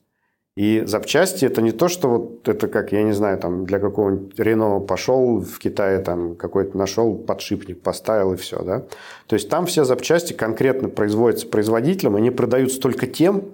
[0.57, 4.39] И запчасти это не то, что вот это как, я не знаю, там для какого-нибудь
[4.39, 8.85] Рено пошел в Китае, там какой-то нашел подшипник, поставил и все, да.
[9.27, 13.45] То есть там все запчасти конкретно производятся производителем, они продаются только тем,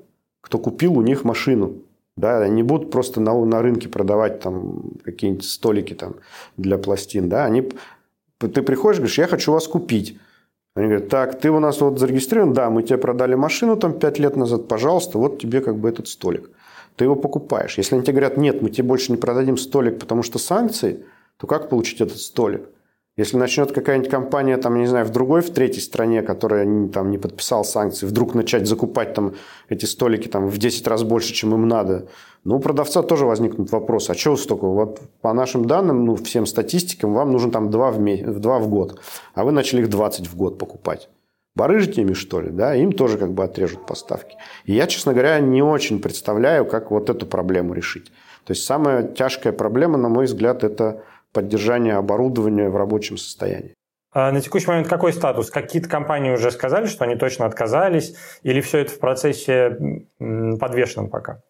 [0.41, 1.75] кто купил у них машину.
[2.17, 6.17] Да, они будут просто на, на рынке продавать там какие-нибудь столики там
[6.57, 7.71] для пластин, да, они
[8.39, 10.19] ты приходишь, говоришь, я хочу вас купить.
[10.75, 14.19] Они говорят, так, ты у нас вот зарегистрирован, да, мы тебе продали машину там 5
[14.19, 16.51] лет назад, пожалуйста, вот тебе как бы этот столик.
[16.97, 17.77] Ты его покупаешь.
[17.79, 21.05] Если они тебе говорят, нет, мы тебе больше не продадим столик, потому что санкции,
[21.37, 22.69] то как получить этот столик?
[23.19, 27.19] Если начнет какая-нибудь компания, там, не знаю, в другой, в третьей стране, которая там, не
[27.19, 29.35] подписала санкции, вдруг начать закупать там,
[29.69, 32.09] эти столики там, в 10 раз больше, чем им надо,
[32.45, 34.11] ну, у продавца тоже возникнут вопросы.
[34.11, 34.67] А чего столько?
[34.67, 38.69] Вот по нашим данным, ну, всем статистикам, вам нужно там 2 в, месяц, 2 в
[38.69, 38.99] год,
[39.35, 41.11] а вы начали их 20 в год покупать.
[41.55, 44.37] Барыжите ими, что ли, да, им тоже как бы отрежут поставки.
[44.65, 48.07] И я, честно говоря, не очень представляю, как вот эту проблему решить.
[48.47, 53.75] То есть самая тяжкая проблема, на мой взгляд, это поддержания оборудования в рабочем состоянии.
[54.15, 55.51] А на текущий момент какой статус?
[55.51, 61.41] Какие-то компании уже сказали, что они точно отказались, или все это в процессе подвешенном пока?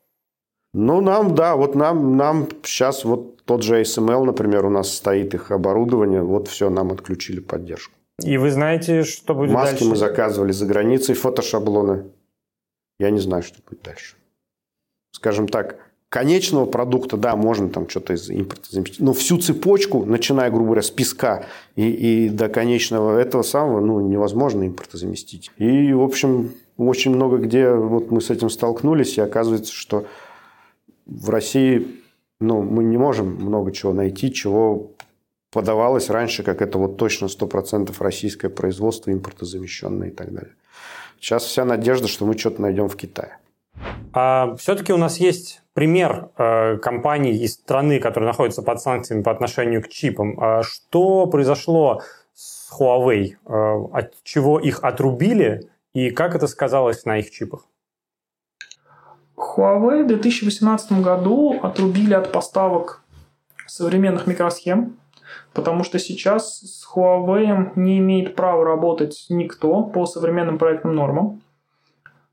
[0.72, 5.34] Ну, нам, да, вот нам, нам сейчас вот тот же ASML, например, у нас стоит
[5.34, 7.94] их оборудование, вот все, нам отключили поддержку.
[8.22, 9.84] И вы знаете, что будет Маски дальше?
[9.86, 12.12] мы заказывали за границей, фотошаблоны.
[12.98, 14.16] Я не знаю, что будет дальше.
[15.10, 15.81] Скажем так,
[16.12, 20.82] конечного продукта, да, можно там что-то из импорта заместить, но всю цепочку, начиная, грубо говоря,
[20.82, 25.50] с песка и, и до конечного этого самого, ну, невозможно импорта заместить.
[25.56, 30.04] И, в общем, очень много где вот мы с этим столкнулись, и оказывается, что
[31.06, 31.86] в России
[32.40, 34.90] ну, мы не можем много чего найти, чего
[35.50, 40.52] подавалось раньше, как это вот точно 100% российское производство, импортозамещенное и так далее.
[41.18, 43.38] Сейчас вся надежда, что мы что-то найдем в Китае.
[44.12, 49.30] А все-таки у нас есть пример э, компаний из страны, которые находятся под санкциями по
[49.30, 50.38] отношению к чипам.
[50.40, 52.02] А что произошло
[52.34, 53.36] с Huawei?
[53.46, 57.66] Э, от чего их отрубили и как это сказалось на их чипах?
[59.36, 63.02] Huawei в 2018 году отрубили от поставок
[63.66, 64.96] современных микросхем,
[65.54, 71.42] потому что сейчас с Huawei не имеет права работать никто по современным проектным нормам.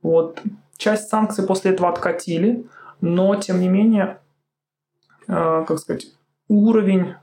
[0.01, 0.41] Вот.
[0.77, 2.65] Часть санкций после этого откатили,
[3.01, 4.19] но, тем не менее,
[5.27, 6.07] э, как сказать,
[6.47, 7.15] уровень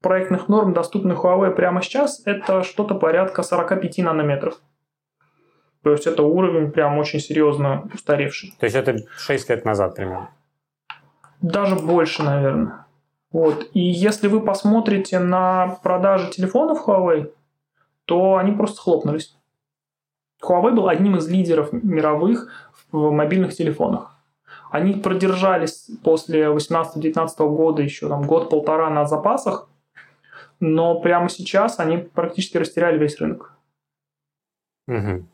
[0.00, 4.60] проектных норм, доступных Huawei прямо сейчас, это что-то порядка 45 нанометров.
[5.82, 8.54] То есть это уровень прям очень серьезно устаревший.
[8.58, 10.30] То есть это 6 лет назад примерно?
[11.40, 12.86] Даже больше, наверное.
[13.30, 13.68] Вот.
[13.72, 17.32] И если вы посмотрите на продажи телефонов Huawei,
[18.04, 19.36] то они просто схлопнулись.
[20.42, 22.48] Huawei был одним из лидеров мировых
[22.90, 24.15] в мобильных телефонах.
[24.70, 29.68] Они продержались после 18-19 года еще там год-полтора на запасах,
[30.60, 33.52] но прямо сейчас они практически растеряли весь рынок.
[34.88, 35.26] Угу.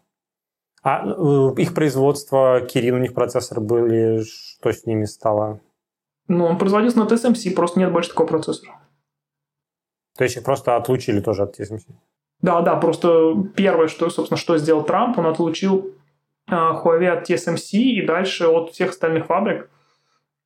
[0.82, 5.60] А э, их производство, Кирин, у них процессоры были, что с ними стало?
[6.28, 8.80] Ну, он производился на TSMC, просто нет больше такого процессора.
[10.16, 11.86] То есть их просто отлучили тоже от TSMC?
[12.40, 15.94] Да, да, просто первое, что, собственно, что сделал Трамп, он отлучил
[16.48, 19.70] Huawei от TSMC и дальше от всех остальных фабрик.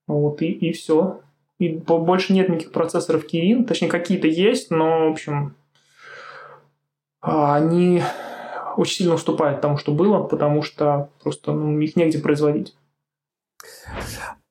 [0.06, 1.20] Вот, и, и все.
[1.58, 5.56] И больше нет никаких процессоров Kirin, точнее, какие-то есть, но, в общем,
[7.22, 8.02] а, они
[8.76, 12.76] очень сильно уступают тому, что было, потому что просто ну, их негде производить.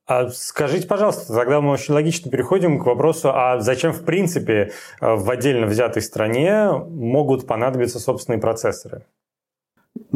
[0.08, 5.16] А скажите, пожалуйста, тогда мы очень логично переходим к вопросу, а зачем в принципе э,
[5.16, 9.06] в отдельно взятой стране могут понадобиться собственные процессоры?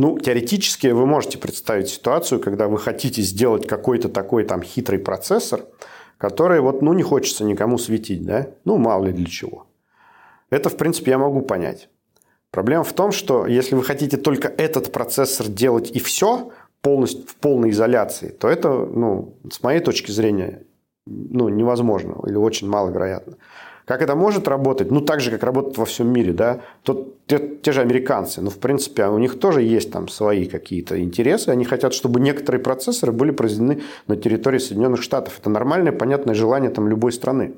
[0.01, 5.65] Ну, теоретически вы можете представить ситуацию, когда вы хотите сделать какой-то такой там хитрый процессор,
[6.17, 8.47] который вот, ну, не хочется никому светить, да?
[8.63, 9.67] Ну, мало ли для чего.
[10.51, 11.89] Это, в принципе, я могу понять.
[12.49, 17.35] Проблема в том, что если вы хотите только этот процессор делать и все, полностью в
[17.35, 20.63] полной изоляции, то это, ну, с моей точки зрения,
[21.05, 23.35] ну, невозможно или очень маловероятно.
[23.89, 24.91] Как это может работать?
[24.91, 26.59] Ну, так же, как работает во всем мире, да.
[26.83, 31.01] Тут те, те же американцы, ну, в принципе, у них тоже есть там свои какие-то
[31.01, 31.49] интересы.
[31.49, 35.39] Они хотят, чтобы некоторые процессоры были произведены на территории Соединенных Штатов.
[35.39, 37.55] Это нормальное, понятное желание там любой страны.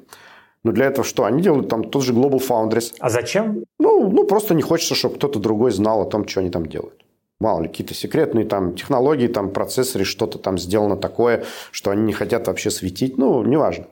[0.64, 1.26] Но для этого что?
[1.26, 2.94] Они делают там тот же Global Foundries.
[3.00, 3.66] А зачем?
[3.78, 7.04] Ну, ну просто не хочется, чтобы кто-то другой знал о том, что они там делают.
[7.42, 12.14] Мало ли, какие-то секретные там технологии, там процессоры, что-то там сделано такое, что они не
[12.14, 13.18] хотят вообще светить.
[13.18, 13.88] Ну, неважно.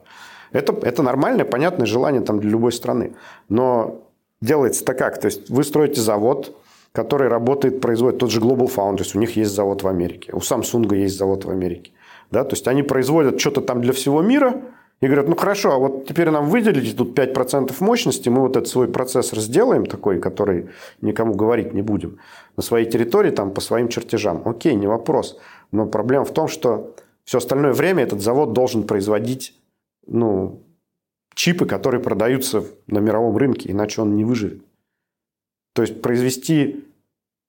[0.52, 3.14] Это, это нормальное, понятное желание там, для любой страны.
[3.48, 4.02] Но
[4.40, 5.20] делается-то как?
[5.20, 6.56] То есть вы строите завод,
[6.92, 10.94] который работает, производит тот же Global Foundries, у них есть завод в Америке, у Samsung
[10.96, 11.92] есть завод в Америке.
[12.30, 12.44] Да?
[12.44, 14.60] То есть они производят что-то там для всего мира
[15.00, 18.68] и говорят, ну хорошо, а вот теперь нам выделите тут 5% мощности, мы вот этот
[18.68, 20.68] свой процессор сделаем такой, который
[21.00, 22.18] никому говорить не будем,
[22.56, 24.42] на своей территории, там, по своим чертежам.
[24.44, 25.38] Окей, не вопрос.
[25.72, 26.94] Но проблема в том, что
[27.24, 29.54] все остальное время этот завод должен производить
[30.10, 30.66] ну,
[31.34, 34.62] чипы, которые продаются на мировом рынке, иначе он не выживет.
[35.74, 36.84] То есть произвести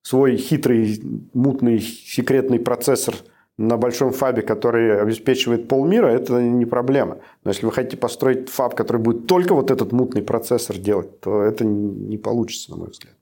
[0.02, 1.00] свой хитрый,
[1.34, 3.14] мутный, секретный процессор
[3.58, 7.18] на большом фабе, который обеспечивает полмира, это не проблема.
[7.44, 11.42] Но если вы хотите построить фаб, который будет только вот этот мутный процессор делать, то
[11.42, 13.14] это не получится, на мой взгляд.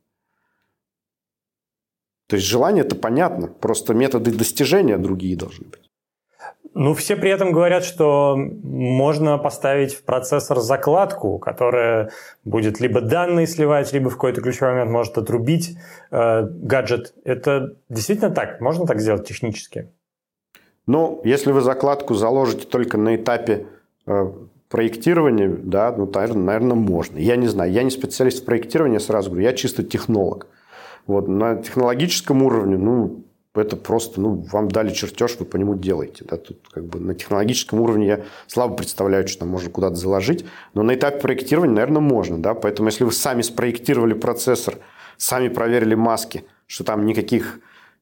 [2.28, 5.79] То есть желание это понятно, просто методы достижения другие должны быть.
[6.72, 12.10] Ну, все при этом говорят, что можно поставить в процессор закладку, которая
[12.44, 15.76] будет либо данные сливать, либо в какой-то ключевой момент может отрубить
[16.12, 17.14] э, гаджет.
[17.24, 18.60] Это действительно так?
[18.60, 19.90] Можно так сделать технически?
[20.86, 23.66] Ну, если вы закладку заложите только на этапе
[24.06, 24.32] э,
[24.68, 27.18] проектирования, да, ну, наверное, можно.
[27.18, 30.46] Я не знаю, я не специалист в проектировании, сразу говорю, я чисто технолог.
[31.06, 36.24] Вот, на технологическом уровне, ну, это просто, ну, вам дали чертеж, вы по нему делаете.
[36.28, 36.36] Да?
[36.36, 40.44] Тут как бы на технологическом уровне я слабо представляю, что там можно куда-то заложить,
[40.74, 42.40] но на этапе проектирования, наверное, можно.
[42.40, 42.54] Да?
[42.54, 44.78] Поэтому если вы сами спроектировали процессор,
[45.16, 47.58] сами проверили маски, что там никаких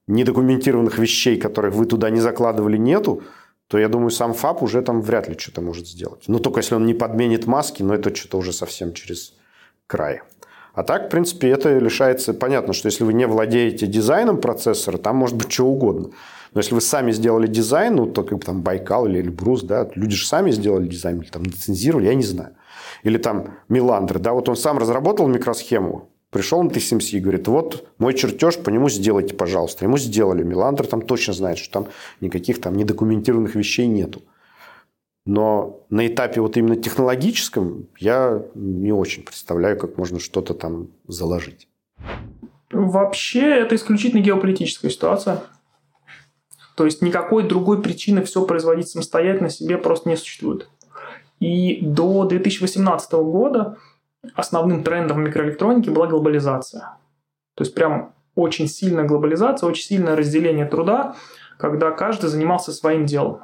[0.06, 3.22] недокументированных вещей, которых вы туда не закладывали, нету,
[3.68, 6.24] то я думаю, сам ФАП уже там вряд ли что-то может сделать.
[6.26, 9.34] Но только если он не подменит маски, но это что-то уже совсем через
[9.86, 10.22] край.
[10.74, 12.34] А так, в принципе, это лишается...
[12.34, 16.10] Понятно, что если вы не владеете дизайном процессора, там может быть что угодно.
[16.54, 19.88] Но если вы сами сделали дизайн, ну, то как бы там Байкал или Эльбрус, да,
[19.94, 22.54] люди же сами сделали дизайн, или там лицензировали, я не знаю.
[23.02, 27.88] Или там Миландр, да, вот он сам разработал микросхему, пришел на TSMC и говорит, вот
[27.98, 29.84] мой чертеж, по нему сделайте, пожалуйста.
[29.84, 30.42] Ему сделали.
[30.42, 31.86] Миландр там точно знает, что там
[32.20, 34.22] никаких там недокументированных вещей нету.
[35.28, 41.68] Но на этапе вот именно технологическом я не очень представляю, как можно что-то там заложить.
[42.72, 45.42] Вообще это исключительно геополитическая ситуация.
[46.78, 50.70] То есть никакой другой причины все производить самостоятельно себе просто не существует.
[51.40, 53.76] И до 2018 года
[54.32, 56.96] основным трендом в микроэлектронике была глобализация.
[57.54, 61.16] То есть прям очень сильная глобализация, очень сильное разделение труда,
[61.58, 63.40] когда каждый занимался своим делом.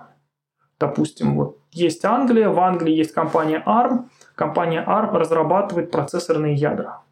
[0.79, 7.03] Допустим, вот есть Англия, в Англии есть компания ARM, компания ARM разрабатывает процессорные ядра.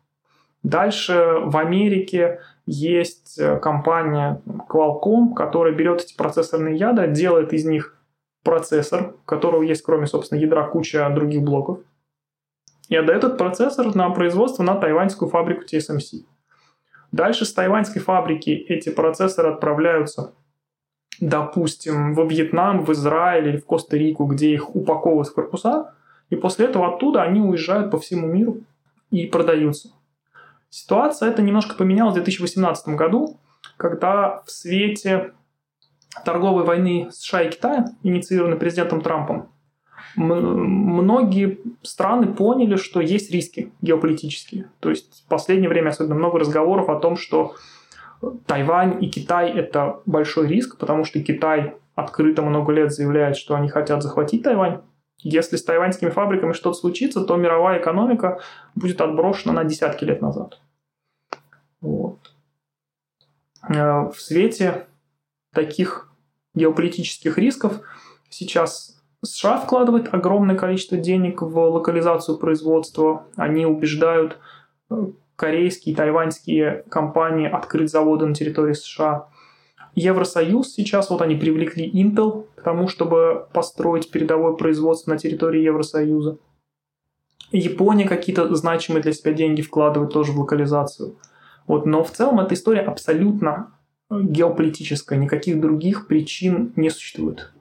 [0.62, 7.96] Дальше в Америке есть э, компания Qualcomm, которая берет эти процессорные ядра, делает из них
[8.44, 11.80] процессор, у которого есть, кроме, собственно, ядра, куча других блоков,
[12.88, 16.24] и отдает этот процессор на производство на тайваньскую фабрику TSMC.
[17.10, 20.34] Дальше с тайваньской фабрики эти процессоры отправляются
[21.20, 25.94] допустим, во Вьетнам, в Израиль или в Коста-Рику, где их упаковывают в корпуса,
[26.30, 28.60] и после этого оттуда они уезжают по всему миру
[29.10, 29.90] и продаются.
[30.70, 33.38] Ситуация эта немножко поменялась в 2018 году,
[33.76, 35.32] когда в свете
[36.24, 39.48] торговой войны США и Китая, инициированной президентом Трампом,
[40.16, 44.70] многие страны поняли, что есть риски геополитические.
[44.80, 47.54] То есть в последнее время особенно много разговоров о том, что
[48.46, 53.68] Тайвань и Китай– это большой риск, потому что Китай открыто много лет заявляет, что они
[53.68, 54.80] хотят захватить Тайвань.
[55.18, 58.40] Если с тайваньскими фабриками что-то случится, то мировая экономика
[58.74, 60.60] будет отброшена на десятки лет назад.
[61.80, 62.18] Вот.
[63.68, 64.86] Э, в свете
[65.52, 66.12] таких
[66.54, 67.80] геополитических рисков
[68.30, 73.26] сейчас США вкладывает огромное количество денег в локализацию производства.
[73.36, 74.38] Они убеждают
[74.90, 75.06] э,
[75.36, 79.28] корейские, тайваньские компании открыть заводы на территории США.
[79.94, 86.38] Евросоюз сейчас, вот они привлекли Intel к тому, чтобы построить передовое производство на территории Евросоюза.
[87.50, 91.16] Япония какие-то значимые для себя деньги вкладывает тоже в локализацию.
[91.66, 93.72] Вот, но в целом эта история абсолютно
[94.10, 97.52] геополитическая, никаких других причин не существует.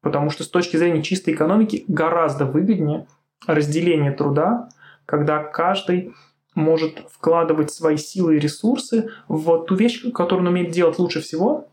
[0.00, 3.06] Потому что с точки зрения чистой экономики гораздо выгоднее
[3.46, 4.68] разделение труда,
[5.06, 6.14] когда каждый
[6.58, 11.68] может вкладывать свои силы и ресурсы в ту вещь, которую он умеет делать лучше всего,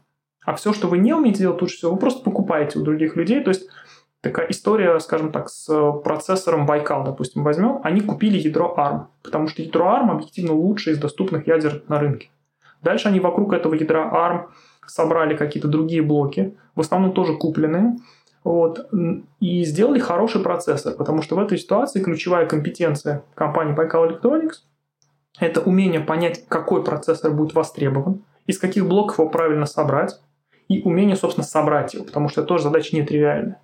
[0.45, 3.43] а все, что вы не умеете делать лучше всего, вы просто покупаете у других людей.
[3.43, 3.67] То есть
[4.21, 7.79] такая история, скажем так, с процессором Байкал, допустим, возьмем.
[7.83, 12.29] Они купили ядро ARM, потому что ядро ARM объективно лучшее из доступных ядер на рынке.
[12.83, 14.49] Дальше они вокруг этого ядра ARM
[14.85, 17.97] собрали какие-то другие блоки, в основном тоже купленные,
[18.43, 18.87] вот,
[19.39, 24.57] и сделали хороший процессор, потому что в этой ситуации ключевая компетенция компании Baikal Electronics–
[25.39, 30.19] это умение понять, какой процессор будет востребован, из каких блоков его правильно собрать,
[30.67, 33.61] и умение, собственно, собрать его, потому что это тоже задача нетривиальная.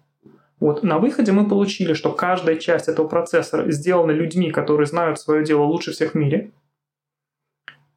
[0.59, 5.43] Вот на выходе мы получили, что каждая часть этого процессора сделана людьми, которые знают свое
[5.43, 6.51] дело лучше всех в мире,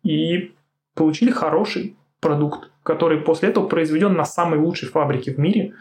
[0.03, 0.55] и
[0.95, 5.75] получили хороший продукт, который после этого произведен на самой лучшей фабрике в мире,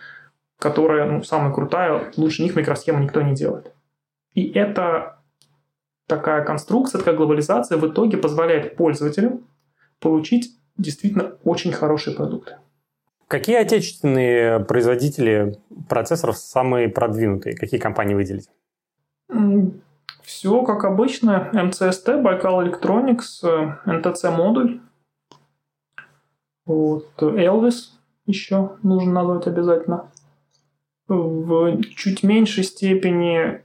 [0.60, 3.74] которая ну, самая крутая, лучше них микросхему никто не делает.
[4.34, 5.20] И это
[6.18, 9.41] такая конструкция, такая глобализация в итоге позволяет пользователям
[9.99, 12.57] получить действительно очень хорошие продукты.
[13.28, 15.57] Какие отечественные производители
[15.89, 17.55] процессоров самые продвинутые?
[17.55, 18.49] Какие компании выделить?
[20.22, 21.49] Все как обычно.
[21.53, 23.41] МЦСТ, Байкал Electronics,
[23.86, 24.82] НТЦ модуль.
[26.66, 27.07] Вот.
[27.18, 27.89] Elvis
[28.26, 30.11] еще нужно назвать обязательно.
[31.07, 33.61] В чуть меньшей степени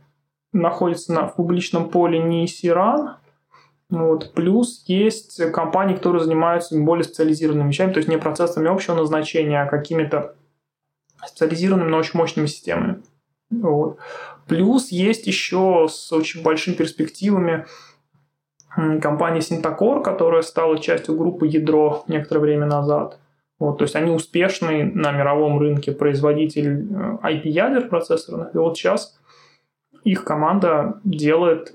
[0.53, 3.17] находится на, в публичном поле Нисиран,
[3.91, 4.35] вот.
[4.35, 9.67] Плюс есть компании, которые занимаются более специализированными вещами, то есть не процессами общего назначения, а
[9.67, 10.35] какими-то
[11.27, 13.03] специализированными, но очень мощными системами.
[13.51, 13.99] Вот.
[14.47, 17.67] Плюс есть еще с очень большими перспективами
[19.01, 23.19] компания Syntacor, которая стала частью группы Ядро некоторое время назад.
[23.59, 26.87] Вот, то есть они успешный на мировом рынке производитель
[27.23, 28.55] IP-ядер э, процессорных.
[28.55, 29.18] И вот сейчас
[30.11, 31.75] их команда делает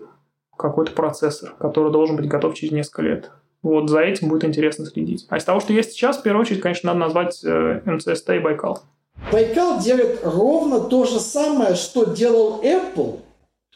[0.57, 3.31] какой-то процессор, который должен быть готов через несколько лет.
[3.61, 5.25] Вот за этим будет интересно следить.
[5.29, 8.39] А из того, что есть сейчас, в первую очередь, конечно, надо назвать э, МЦСТ и
[8.39, 8.79] Байкал.
[9.31, 13.19] Байкал делает ровно то же самое, что делал Apple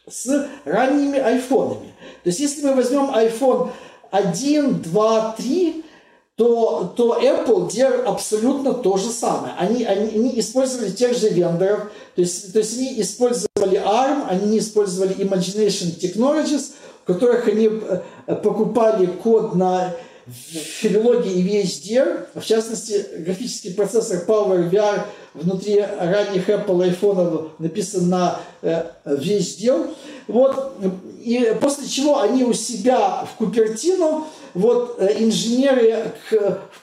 [0.10, 1.94] с ранними айфонами.
[2.24, 3.70] То есть, если мы возьмем iPhone
[4.12, 5.86] 1, 2, 3,
[6.38, 9.54] то, то Apple делает абсолютно то же самое.
[9.58, 14.60] Они, они, они использовали тех же вендоров, то есть, то есть они использовали ARM, они
[14.60, 16.74] использовали Imagination Technologies,
[17.04, 19.96] в которых они э, покупали код на
[20.28, 28.84] филологии и VHDL, в частности, графический процессор PowerVR внутри ранних Apple iPhone написан на э,
[29.06, 29.90] VHDL.
[30.28, 30.74] Вот,
[31.24, 34.26] и после чего они у себя в Купертино
[34.58, 36.12] вот э, инженеры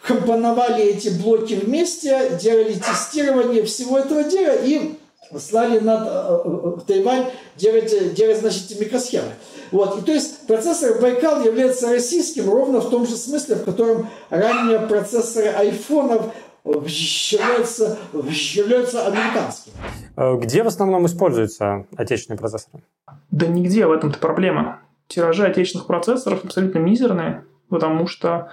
[0.03, 4.95] компоновали эти блоки вместе, делали тестирование всего этого дела и
[5.39, 9.33] слали над, э, в Тайвань делать, делать значит, микросхемы.
[9.73, 9.99] Вот.
[9.99, 14.79] И то есть процессор Байкал является российским ровно в том же смысле, в котором ранее
[14.81, 16.33] процессоры айфонов
[16.65, 19.75] являются, являются американскими.
[20.17, 22.85] Э, где в основном используются отечественные процессоры?
[23.31, 24.81] Да нигде, в этом-то проблема.
[25.09, 27.45] Тиражи отечественных процессоров абсолютно мизерные
[27.75, 28.51] потому что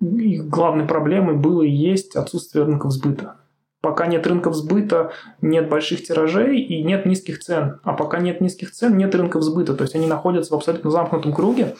[0.00, 3.34] их главной проблемой было и есть отсутствие рынков сбыта.
[3.80, 5.10] Пока нет рынков сбыта,
[5.42, 7.80] нет больших тиражей и нет низких цен.
[7.82, 9.74] А пока нет низких цен, нет рынков сбыта.
[9.74, 11.74] То есть они находятся в абсолютно замкнутом круге.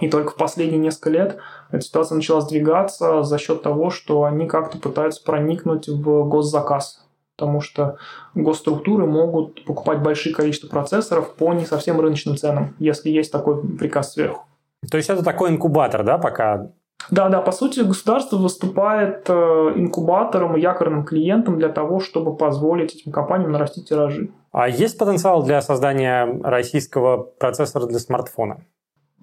[0.00, 1.36] И только в последние несколько лет
[1.70, 7.04] эта ситуация начала сдвигаться за счет того, что они как-то пытаются проникнуть в госзаказ.
[7.36, 7.98] Потому что
[8.34, 14.14] госструктуры могут покупать большие количество процессоров по не совсем рыночным ценам, если есть такой приказ
[14.14, 14.47] сверху.
[14.90, 16.70] То есть это такой инкубатор, да, пока
[17.10, 19.32] да, да, по сути, государство выступает э,
[19.76, 24.30] инкубатором и якорным клиентом для того, чтобы позволить этим компаниям нарастить тиражи.
[24.52, 28.66] А есть потенциал для создания российского процессора для смартфона?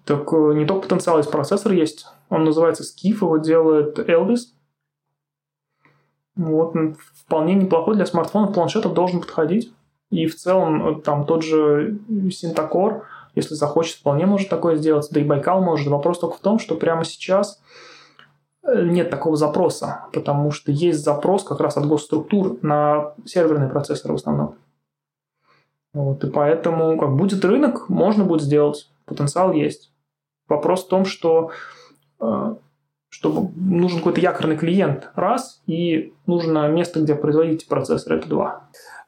[0.03, 2.08] Так э, не только потенциал, есть процессор есть.
[2.30, 4.53] Он называется Skiff, его делает Elvis.
[6.36, 6.74] Вот,
[7.14, 9.72] вполне неплохой для смартфонов, планшетов должен подходить.
[10.10, 13.01] И в целом э, там тот же Syntacor–
[13.36, 15.07] если захочет, вполне может такое сделать.
[15.11, 15.88] Да и Байкал может.
[15.88, 17.61] Вопрос только в том, что прямо сейчас
[18.63, 24.13] э, нет такого запроса, потому что есть запрос как раз от госструктур на серверные процессоры
[24.13, 24.55] в основном.
[25.93, 28.89] Вот, и поэтому, как будет рынок, можно будет сделать.
[29.05, 29.91] Потенциал есть.
[30.47, 31.51] Вопрос в том, что
[32.19, 32.55] э,
[33.09, 38.63] чтобы нужен какой-то якорный клиент, раз, и нужно место, где производить процессоры, это два.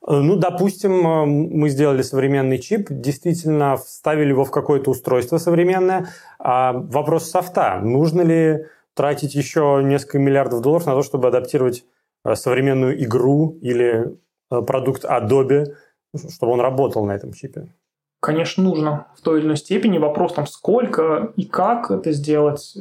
[0.08, 6.08] Э, ну, допустим, э, мы сделали современный чип, действительно вставили его в какое-то устройство современное.
[6.40, 7.80] А вопрос софта.
[7.84, 11.84] Нужно ли тратить еще несколько миллиардов долларов на то, чтобы адаптировать
[12.24, 14.18] э, современную игру или
[14.50, 15.66] продукт Adobe,
[16.16, 17.68] чтобы он работал на этом чипе?
[18.22, 19.98] Конечно, нужно в той или иной степени.
[19.98, 22.78] Вопрос там, сколько и как это сделать.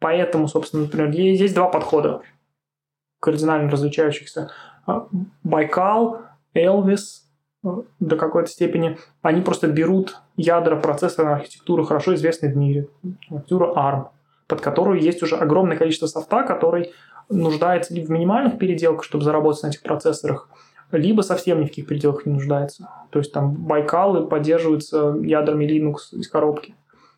[0.00, 2.20] Поэтому, собственно, например, есть два подхода
[3.20, 4.50] кардинально различающихся.
[5.44, 6.20] Байкал,
[6.54, 7.28] Элвис
[7.64, 7.68] э,
[8.00, 12.88] до какой-то степени, они просто берут ядра процессорной архитектуры, хорошо известной в мире,
[13.30, 14.08] архитектуру ARM,
[14.46, 16.92] под которую есть уже огромное количество софта, который
[17.28, 20.48] нуждается либо в минимальных переделках, чтобы заработать на этих процессорах,
[20.90, 22.88] либо совсем ни в каких переделках не нуждается.
[23.10, 26.74] То есть там Байкалы поддерживаются ядрами Linux из коробки.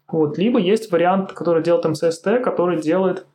[0.09, 0.39] Вот.
[0.39, 3.27] Либо есть вариант, который делает MCST, который делает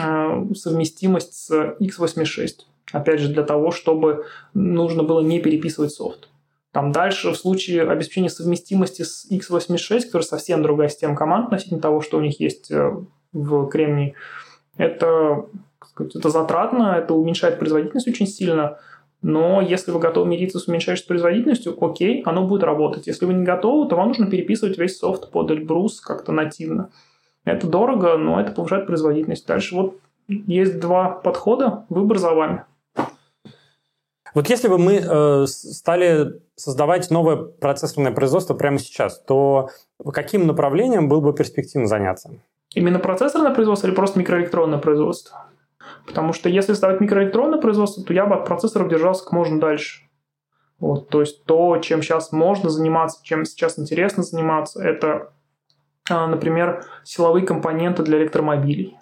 [0.00, 2.50] э, совместимость с x86.
[2.92, 4.24] Опять же, для того, чтобы
[4.54, 6.28] нужно было не переписывать софт.
[6.72, 12.00] Там дальше в случае обеспечения совместимости с x86, который совсем другая система команд относительно того,
[12.00, 12.92] что у них есть э,
[13.32, 14.14] в Кремнии,
[14.76, 15.46] это,
[15.98, 18.78] это затратно, это уменьшает производительность очень сильно,
[19.22, 23.08] но если вы готовы мириться с уменьшающей производительностью, окей, оно будет работать.
[23.08, 26.90] Если вы не готовы, то вам нужно переписывать весь софт под Эльбрус как-то нативно.
[27.44, 29.46] Это дорого, но это повышает производительность.
[29.46, 32.64] Дальше вот есть два подхода, выбор за вами.
[34.34, 39.70] Вот если бы мы э, стали создавать новое процессорное производство прямо сейчас, то
[40.12, 42.30] каким направлением было бы перспективно заняться?
[42.74, 45.46] Именно процессорное производство или просто микроэлектронное производство?
[46.06, 50.02] Потому что если ставить микроэлектронное производство, то я бы от процессоров держался как можно дальше.
[50.78, 55.32] Вот, то есть то, чем сейчас можно заниматься, чем сейчас интересно заниматься, это,
[56.08, 58.96] а, например, силовые компоненты для электромобилей,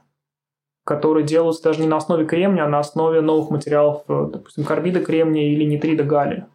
[0.86, 5.00] которые делаются даже не на основе кремния, а на основе новых материалов, э, допустим, карбида
[5.00, 6.46] кремния или нитрида галлия.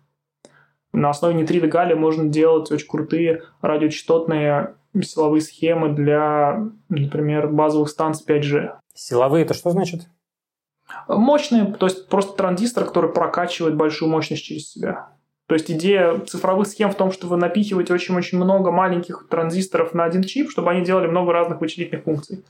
[0.94, 8.26] На основе нитрида галлия можно делать очень крутые радиочастотные силовые схемы для, например, базовых станций
[8.26, 8.72] 5G.
[8.94, 10.08] Силовые это что значит?
[11.10, 15.10] Мощные, то есть просто транзистор, который прокачивает большую мощность через себя.
[15.48, 20.06] То есть идея цифровых схем в том, что вы напихиваете очень-очень много маленьких транзисторов на
[20.06, 22.46] один чип, чтобы они делали много разных вычислительных функций.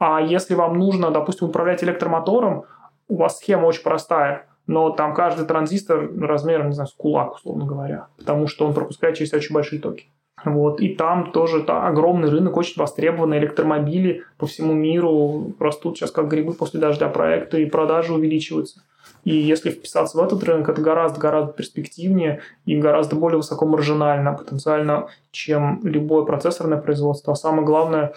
[0.00, 2.64] А если вам нужно, допустим, управлять электромотором,
[3.06, 7.66] у вас схема очень простая, но там каждый транзистор размером, не знаю, с кулак, условно
[7.66, 10.06] говоря, потому что он пропускает через очень большие токи.
[10.42, 10.80] Вот.
[10.80, 16.28] И там тоже да, огромный рынок, очень востребованные электромобили по всему миру растут сейчас как
[16.28, 18.82] грибы после дождя проекты, и продажи увеличиваются.
[19.24, 25.80] И если вписаться в этот рынок, это гораздо-гораздо перспективнее и гораздо более высокомаржинально потенциально, чем
[25.82, 27.34] любое процессорное производство.
[27.34, 28.14] А самое главное,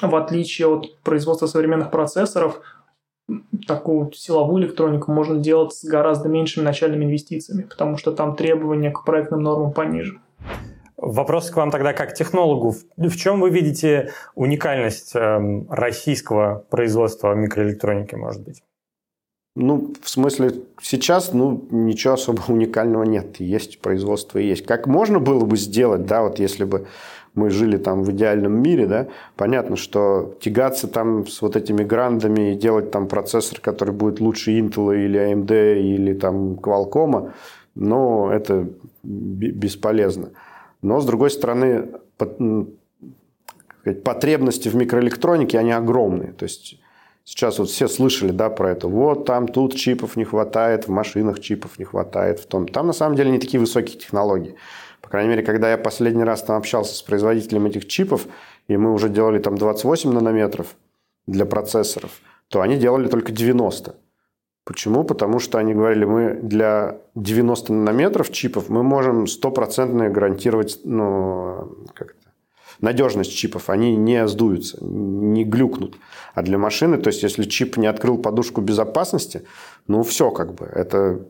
[0.00, 2.60] в отличие от производства современных процессоров,
[3.66, 9.04] такую силовую электронику можно делать с гораздо меньшими начальными инвестициями, потому что там требования к
[9.04, 10.20] проектным нормам пониже.
[10.96, 12.74] Вопрос к вам тогда как технологу.
[12.96, 18.62] В чем вы видите уникальность эм, российского производства микроэлектроники, может быть?
[19.56, 23.40] Ну, в смысле, сейчас, ну, ничего особо уникального нет.
[23.40, 24.64] Есть производство и есть.
[24.64, 26.86] Как можно было бы сделать, да, вот если бы
[27.36, 29.06] мы жили там в идеальном мире, да,
[29.36, 34.58] понятно, что тягаться там с вот этими грандами и делать там процессор, который будет лучше
[34.58, 37.30] Intel или AMD или там Qualcomm,
[37.74, 38.68] но это
[39.04, 40.30] бесполезно.
[40.82, 41.88] Но, с другой стороны,
[44.02, 46.32] потребности в микроэлектронике, они огромные.
[46.32, 46.80] То есть
[47.24, 48.88] сейчас вот все слышали да, про это.
[48.88, 52.40] Вот там тут чипов не хватает, в машинах чипов не хватает.
[52.40, 52.66] В том.
[52.66, 54.54] Там на самом деле не такие высокие технологии.
[55.06, 58.26] По крайней мере, когда я последний раз там общался с производителем этих чипов,
[58.66, 60.74] и мы уже делали там 28 нанометров
[61.28, 62.10] для процессоров,
[62.48, 63.94] то они делали только 90.
[64.64, 65.04] Почему?
[65.04, 72.10] Потому что они говорили, мы для 90 нанометров чипов мы можем стопроцентно гарантировать ну, как
[72.10, 72.32] это,
[72.80, 73.70] надежность чипов.
[73.70, 75.98] Они не сдуются, не глюкнут.
[76.34, 79.44] А для машины, то есть если чип не открыл подушку безопасности,
[79.86, 81.20] ну все как бы, это,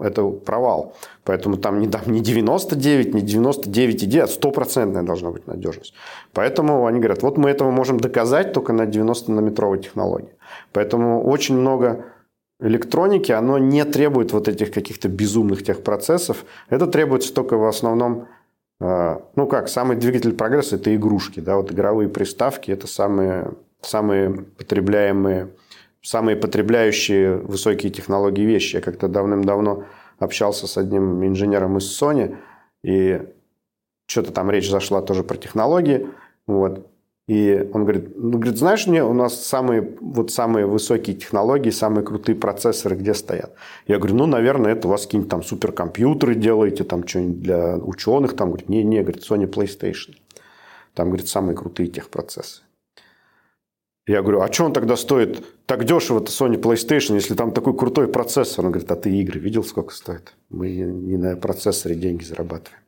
[0.00, 0.94] это провал.
[1.24, 5.94] Поэтому там не, там не 99, не 99,9, а стопроцентная должна быть надежность.
[6.32, 10.34] Поэтому они говорят, вот мы этого можем доказать только на 90-нанометровой технологии.
[10.72, 12.04] Поэтому очень много
[12.60, 16.44] электроники, оно не требует вот этих каких-то безумных техпроцессов.
[16.68, 18.26] Это требуется только в основном,
[18.80, 21.40] э, ну как, самый двигатель прогресса– это игрушки.
[21.40, 21.56] Да?
[21.56, 25.48] Вот игровые приставки– это самые, самые потребляемые,
[26.08, 28.76] самые потребляющие высокие технологии вещи.
[28.76, 29.84] Я как-то давным-давно
[30.18, 32.36] общался с одним инженером из Sony,
[32.82, 33.20] и
[34.06, 36.08] что-то там речь зашла тоже про технологии.
[36.46, 36.86] Вот.
[37.26, 42.36] И он говорит, ну, говорит, знаешь, у нас самые, вот самые высокие технологии, самые крутые
[42.36, 43.52] процессоры где стоят?
[43.86, 48.34] Я говорю, ну, наверное, это у вас какие-нибудь там суперкомпьютеры делаете, там что-нибудь для ученых.
[48.34, 50.14] Там, говорит, не-не, говорит, Sony PlayStation.
[50.94, 52.62] Там, говорит, самые крутые техпроцессы.
[54.08, 58.08] Я говорю, а что он тогда стоит так дешево-то Sony PlayStation, если там такой крутой
[58.08, 58.64] процессор?
[58.64, 60.32] Он говорит, а ты игры видел, сколько стоит?
[60.48, 62.82] Мы не на процессоре деньги зарабатываем.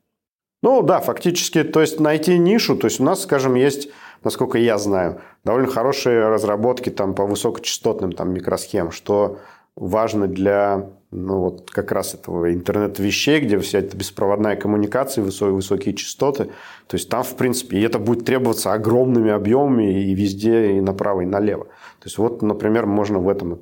[0.63, 3.91] Ну да, фактически, то есть найти нишу, то есть у нас, скажем, есть,
[4.25, 9.39] насколько я знаю, довольно хорошие разработки там по высокочастотным там микросхемам, что
[9.77, 15.95] важно для ну, вот как раз этого интернет-вещей, где вся эта беспроводная коммуникация, высокие, высокие
[15.95, 16.45] частоты.
[16.87, 21.23] То есть там, в принципе, и это будет требоваться огромными объемами и везде, и направо,
[21.23, 21.65] и налево.
[21.65, 23.59] То есть вот, например, можно в этом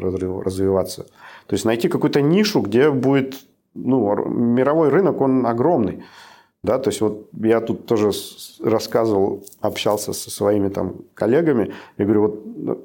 [0.00, 1.02] развиваться.
[1.46, 3.34] То есть найти какую-то нишу, где будет
[3.74, 6.02] ну, мировой рынок, он огромный.
[6.62, 8.12] Да, то есть вот я тут тоже
[8.62, 12.84] рассказывал, общался со своими там коллегами, я говорю, вот ну,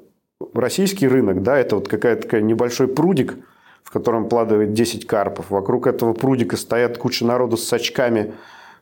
[0.54, 3.36] российский рынок, да, это вот какая-то такая небольшой прудик,
[3.82, 5.50] в котором плавает 10 карпов.
[5.50, 8.34] Вокруг этого прудика стоят куча народу с сачками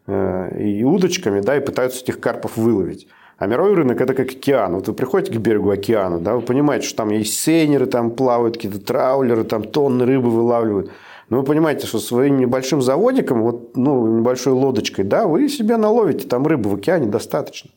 [0.07, 3.09] э, и удочками, да, и пытаются этих карпов выловить.
[3.39, 4.75] А мировой рынок– это как океан.
[4.75, 8.57] Вот вы приходите к берегу океана, да, вы понимаете, что там есть сейнеры, там плавают
[8.57, 10.91] какие-то траулеры, там тонны рыбы вылавливают.
[11.29, 16.27] Но вы понимаете, что своим небольшим заводиком, вот, ну, небольшой лодочкой, да, вы себе наловите
[16.27, 17.71] там рыбу в океане достаточно.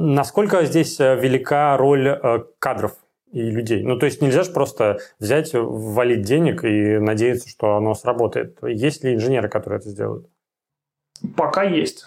[0.00, 2.92] Насколько здесь э, велика роль э, кадров
[3.32, 3.82] и людей?
[3.82, 8.58] Ну, то есть нельзя же просто взять, ввалить денег и надеяться, что оно сработает.
[8.62, 10.28] Есть ли инженеры, которые это сделают?
[11.36, 12.06] Пока есть.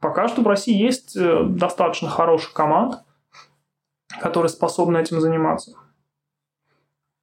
[0.00, 2.94] Пока что в России есть э, достаточно хороших команд,
[4.22, 5.72] которые способны этим заниматься.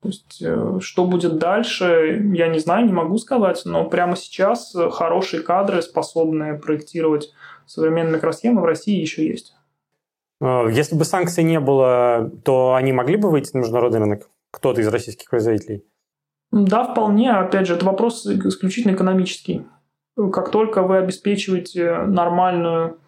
[0.04, 0.44] То есть,
[0.84, 6.54] что будет дальше, я не знаю, не могу сказать, но прямо сейчас хорошие кадры, способные
[6.60, 7.34] проектировать
[7.66, 9.55] современные микросхемы в России еще есть.
[10.42, 14.30] Э, если бы санкций не было, то они могли бы выйти на международный рынок?
[14.52, 15.86] Кто-то из российских производителей?
[16.52, 17.32] Да, вполне.
[17.32, 19.66] Опять же, это вопрос исключительно экономический.
[20.32, 23.00] Как только вы обеспечиваете нормальную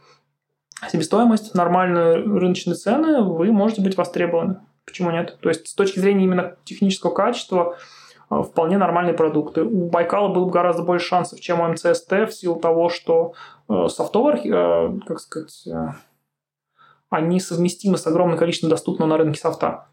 [0.92, 4.60] себестоимость, нормальные рыночные цены, вы можете быть востребованы.
[4.86, 5.38] Почему нет?
[5.42, 7.78] То есть с точки зрения именно технического качества
[8.30, 9.64] э, вполне нормальные продукты.
[9.64, 13.34] У Байкала было бы гораздо больше шансов, чем у МЦСТ в силу того, что
[13.70, 14.42] э, софтовый,
[15.06, 15.68] как сказать,
[17.10, 19.88] они совместимы с огромным количеством доступного на рынке софта.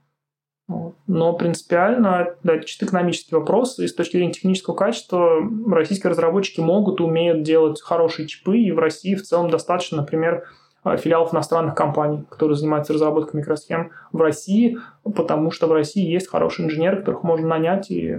[1.07, 5.39] Но принципиально, да, это чисто экономический вопрос, и с точки зрения технического качества
[5.71, 10.49] российские разработчики могут и умеют делать хорошие чипы, и в России в целом достаточно, например,
[10.83, 16.67] филиалов иностранных компаний, которые занимаются разработкой микросхем в России, потому что в России есть хорошие
[16.67, 18.17] инженеры, которых можно нанять, и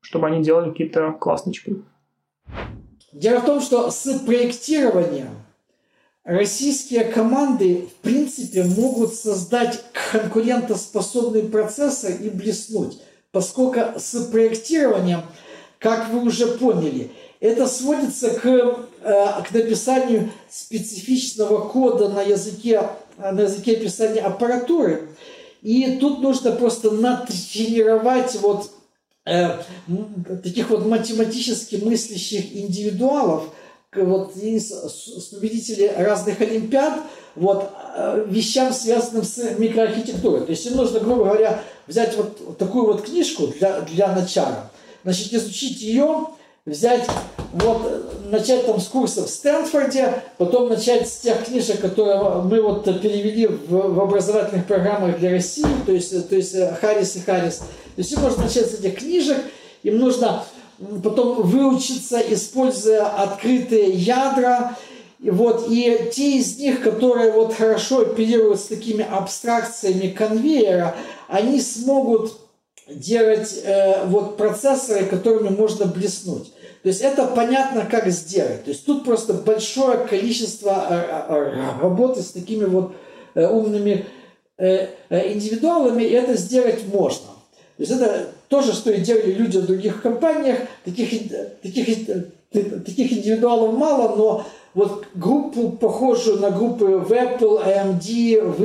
[0.00, 1.82] чтобы они делали какие-то классные чипы.
[3.12, 5.28] Дело в том, что с проектированием
[6.24, 12.98] российские команды, в принципе, могут создать конкурентоспособный процессор и блеснуть,
[13.30, 15.22] поскольку с проектированием,
[15.78, 17.10] как вы уже поняли,
[17.40, 25.08] это сводится к, э, к написанию специфичного кода на языке, на языке описания аппаратуры.
[25.60, 28.70] И тут нужно просто натренировать вот
[29.26, 29.58] э,
[30.44, 33.48] таких вот математически мыслящих индивидуалов–
[33.94, 34.70] вот из
[35.30, 37.00] победителей разных олимпиад
[37.34, 40.46] вот, э, вещам, связанным с микроархитектурой.
[40.46, 44.70] То есть им нужно, грубо говоря, взять вот такую вот книжку для, для начала,
[45.04, 46.26] значит, изучить ее,
[46.64, 47.06] взять,
[47.52, 52.84] вот, начать там с курсов в Стэнфорде, потом начать с тех книжек, которые мы вот
[52.84, 57.58] перевели в, в образовательных программах для России, то есть, то есть э, Харрис и Харрис.
[57.58, 57.66] То
[57.98, 59.36] есть им можно начать с этих книжек,
[59.82, 60.44] им нужно
[61.02, 64.76] потом выучиться, используя открытые ядра.
[65.20, 70.96] И вот, и те из них, которые вот хорошо оперируют с такими абстракциями конвейера,
[71.28, 72.38] они смогут
[72.88, 76.52] делать э, вот процессоры, которыми можно блеснуть.
[76.82, 78.64] То есть это понятно, как сделать.
[78.64, 82.92] То есть тут просто большое количество э, э, работы с такими вот
[83.34, 84.06] э, умными
[85.10, 87.26] индивидуалами, и это сделать можно.
[87.76, 90.58] То есть это то же, что и делали люди в других компаниях.
[90.84, 91.32] Таких,
[91.62, 92.06] таких,
[92.50, 94.44] таких индивидуалов мало, но
[94.74, 98.60] вот группу, похожую на группы в Apple, AMD, в,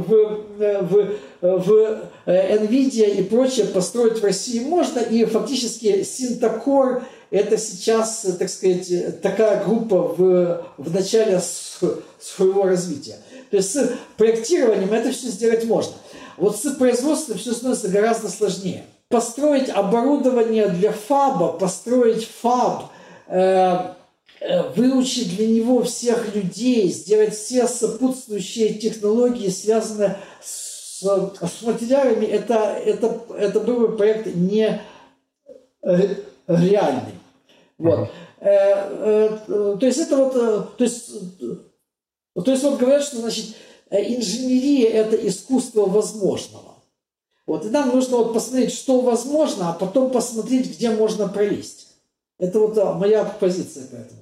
[0.00, 0.42] в,
[0.82, 1.10] в,
[1.40, 4.98] в NVIDIA и прочее построить в России можно.
[4.98, 11.40] И фактически Syntacor это сейчас, так сказать, такая группа в, в начале
[12.20, 13.18] своего развития.
[13.52, 15.94] То есть с проектированием это все сделать можно.
[16.36, 18.86] Вот с производством все становится гораздо сложнее.
[19.14, 22.90] Построить оборудование для фаба, построить фаб,
[23.28, 23.94] э,
[24.40, 32.54] э, выучить для него всех людей, сделать все сопутствующие технологии, связанные с, с материалами, это,
[32.84, 34.82] это, это был бы проект не
[35.84, 36.14] э,
[36.48, 37.14] реальный.
[37.78, 38.10] Вот.
[38.40, 43.54] То есть это вот, то есть, то есть вот говорят, что значит
[43.92, 46.73] инженерия– это искусство возможного.
[47.46, 51.96] Вот, и нам нужно вот посмотреть, что возможно, а потом посмотреть, где можно пролезть.
[52.38, 54.20] Это вот моя позиция по этому.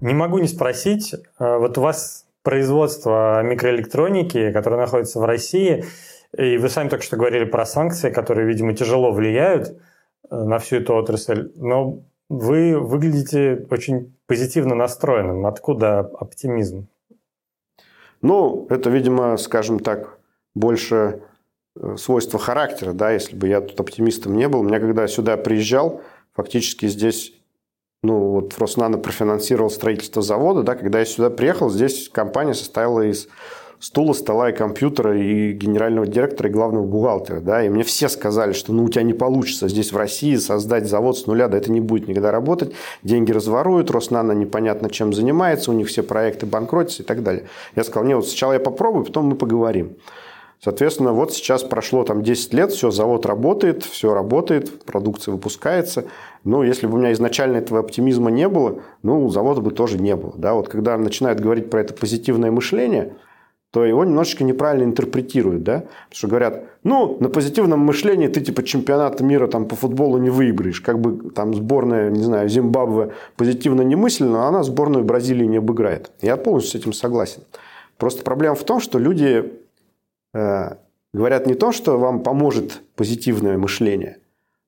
[0.00, 5.84] Не могу не спросить, вот у вас производство микроэлектроники, которое находится в России,
[6.36, 9.80] и вы сами только что говорили про санкции, которые, видимо, тяжело влияют
[10.30, 15.46] э, на всю эту отрасль, но вы выглядите очень позитивно настроенным.
[15.46, 16.86] Откуда оптимизм?
[18.20, 20.18] Ну, это, видимо, скажем так,
[20.54, 21.22] больше
[21.96, 24.62] свойство характера, да, если бы я тут оптимистом не был.
[24.62, 26.00] Меня когда сюда приезжал,
[26.34, 27.32] фактически здесь
[28.02, 33.28] ну, вот Роснано профинансировал строительство завода, да, когда я сюда приехал, здесь компания состояла из
[33.80, 38.52] стула, стола и компьютера, и генерального директора, и главного бухгалтера, да, и мне все сказали,
[38.52, 41.70] что ну у тебя не получится здесь в России создать завод с нуля, да это
[41.70, 42.72] не будет никогда работать,
[43.02, 47.44] деньги разворуют, Роснано непонятно чем занимается, у них все проекты банкротятся и так далее.
[47.76, 49.96] Я сказал, не, вот сначала я попробую, потом мы поговорим.
[50.60, 56.06] Соответственно, вот сейчас прошло там 10 лет, все, завод работает, все работает, продукция выпускается.
[56.42, 60.16] Ну, если бы у меня изначально этого оптимизма не было, ну, завода бы тоже не
[60.16, 60.34] было.
[60.36, 60.54] Да?
[60.54, 63.14] Вот когда начинают говорить про это позитивное мышление,
[63.70, 65.80] то его немножечко неправильно интерпретируют, да?
[66.08, 70.30] Потому что говорят, ну, на позитивном мышлении ты типа чемпионата мира там по футболу не
[70.30, 70.80] выиграешь.
[70.80, 75.58] Как бы там сборная, не знаю, Зимбабве позитивно не мысленно, но она сборную Бразилии не
[75.58, 76.10] обыграет.
[76.22, 77.42] Я полностью с этим согласен.
[77.98, 79.52] Просто проблема в том, что люди
[80.32, 84.18] говорят не то, что вам поможет позитивное мышление,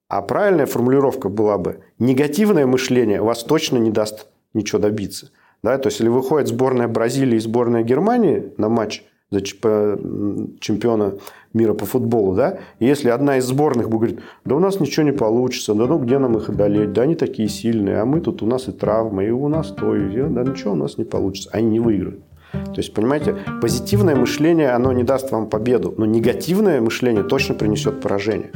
[0.09, 5.31] а правильная формулировка была бы негативное мышление вас точно не даст ничего добиться.
[5.63, 5.79] Да?
[5.79, 11.15] То есть, если выходит сборная Бразилии и сборная Германии на матч за чемпиона
[11.53, 15.13] мира по футболу, да, если одна из сборных будет говорить, да у нас ничего не
[15.13, 18.47] получится, да ну где нам их одолеть, да они такие сильные, а мы тут у
[18.47, 21.69] нас и травмы, и у нас то, и да ничего у нас не получится, они
[21.71, 22.25] не выиграют.
[22.53, 28.01] То есть, понимаете, позитивное мышление, оно не даст вам победу, но негативное мышление точно принесет
[28.01, 28.51] поражение.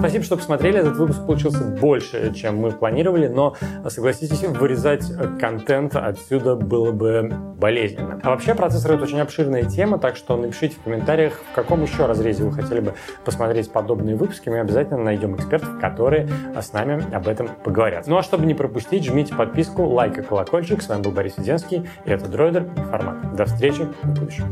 [0.00, 0.78] Спасибо, что посмотрели.
[0.78, 3.54] Этот выпуск получился больше, чем мы планировали, но,
[3.86, 5.04] согласитесь, вырезать
[5.38, 8.18] контент отсюда было бы болезненно.
[8.22, 12.06] А вообще, процессор— это очень обширная тема, так что напишите в комментариях, в каком еще
[12.06, 12.94] разрезе вы хотели бы
[13.26, 14.48] посмотреть подобные выпуски.
[14.48, 18.06] Мы обязательно найдем экспертов, которые с нами об этом поговорят.
[18.06, 20.80] Ну а чтобы не пропустить, жмите подписку, лайк и колокольчик.
[20.80, 23.36] С вами был Борис Веденский, и это Дроидер формат.
[23.36, 24.46] До встречи в будущем.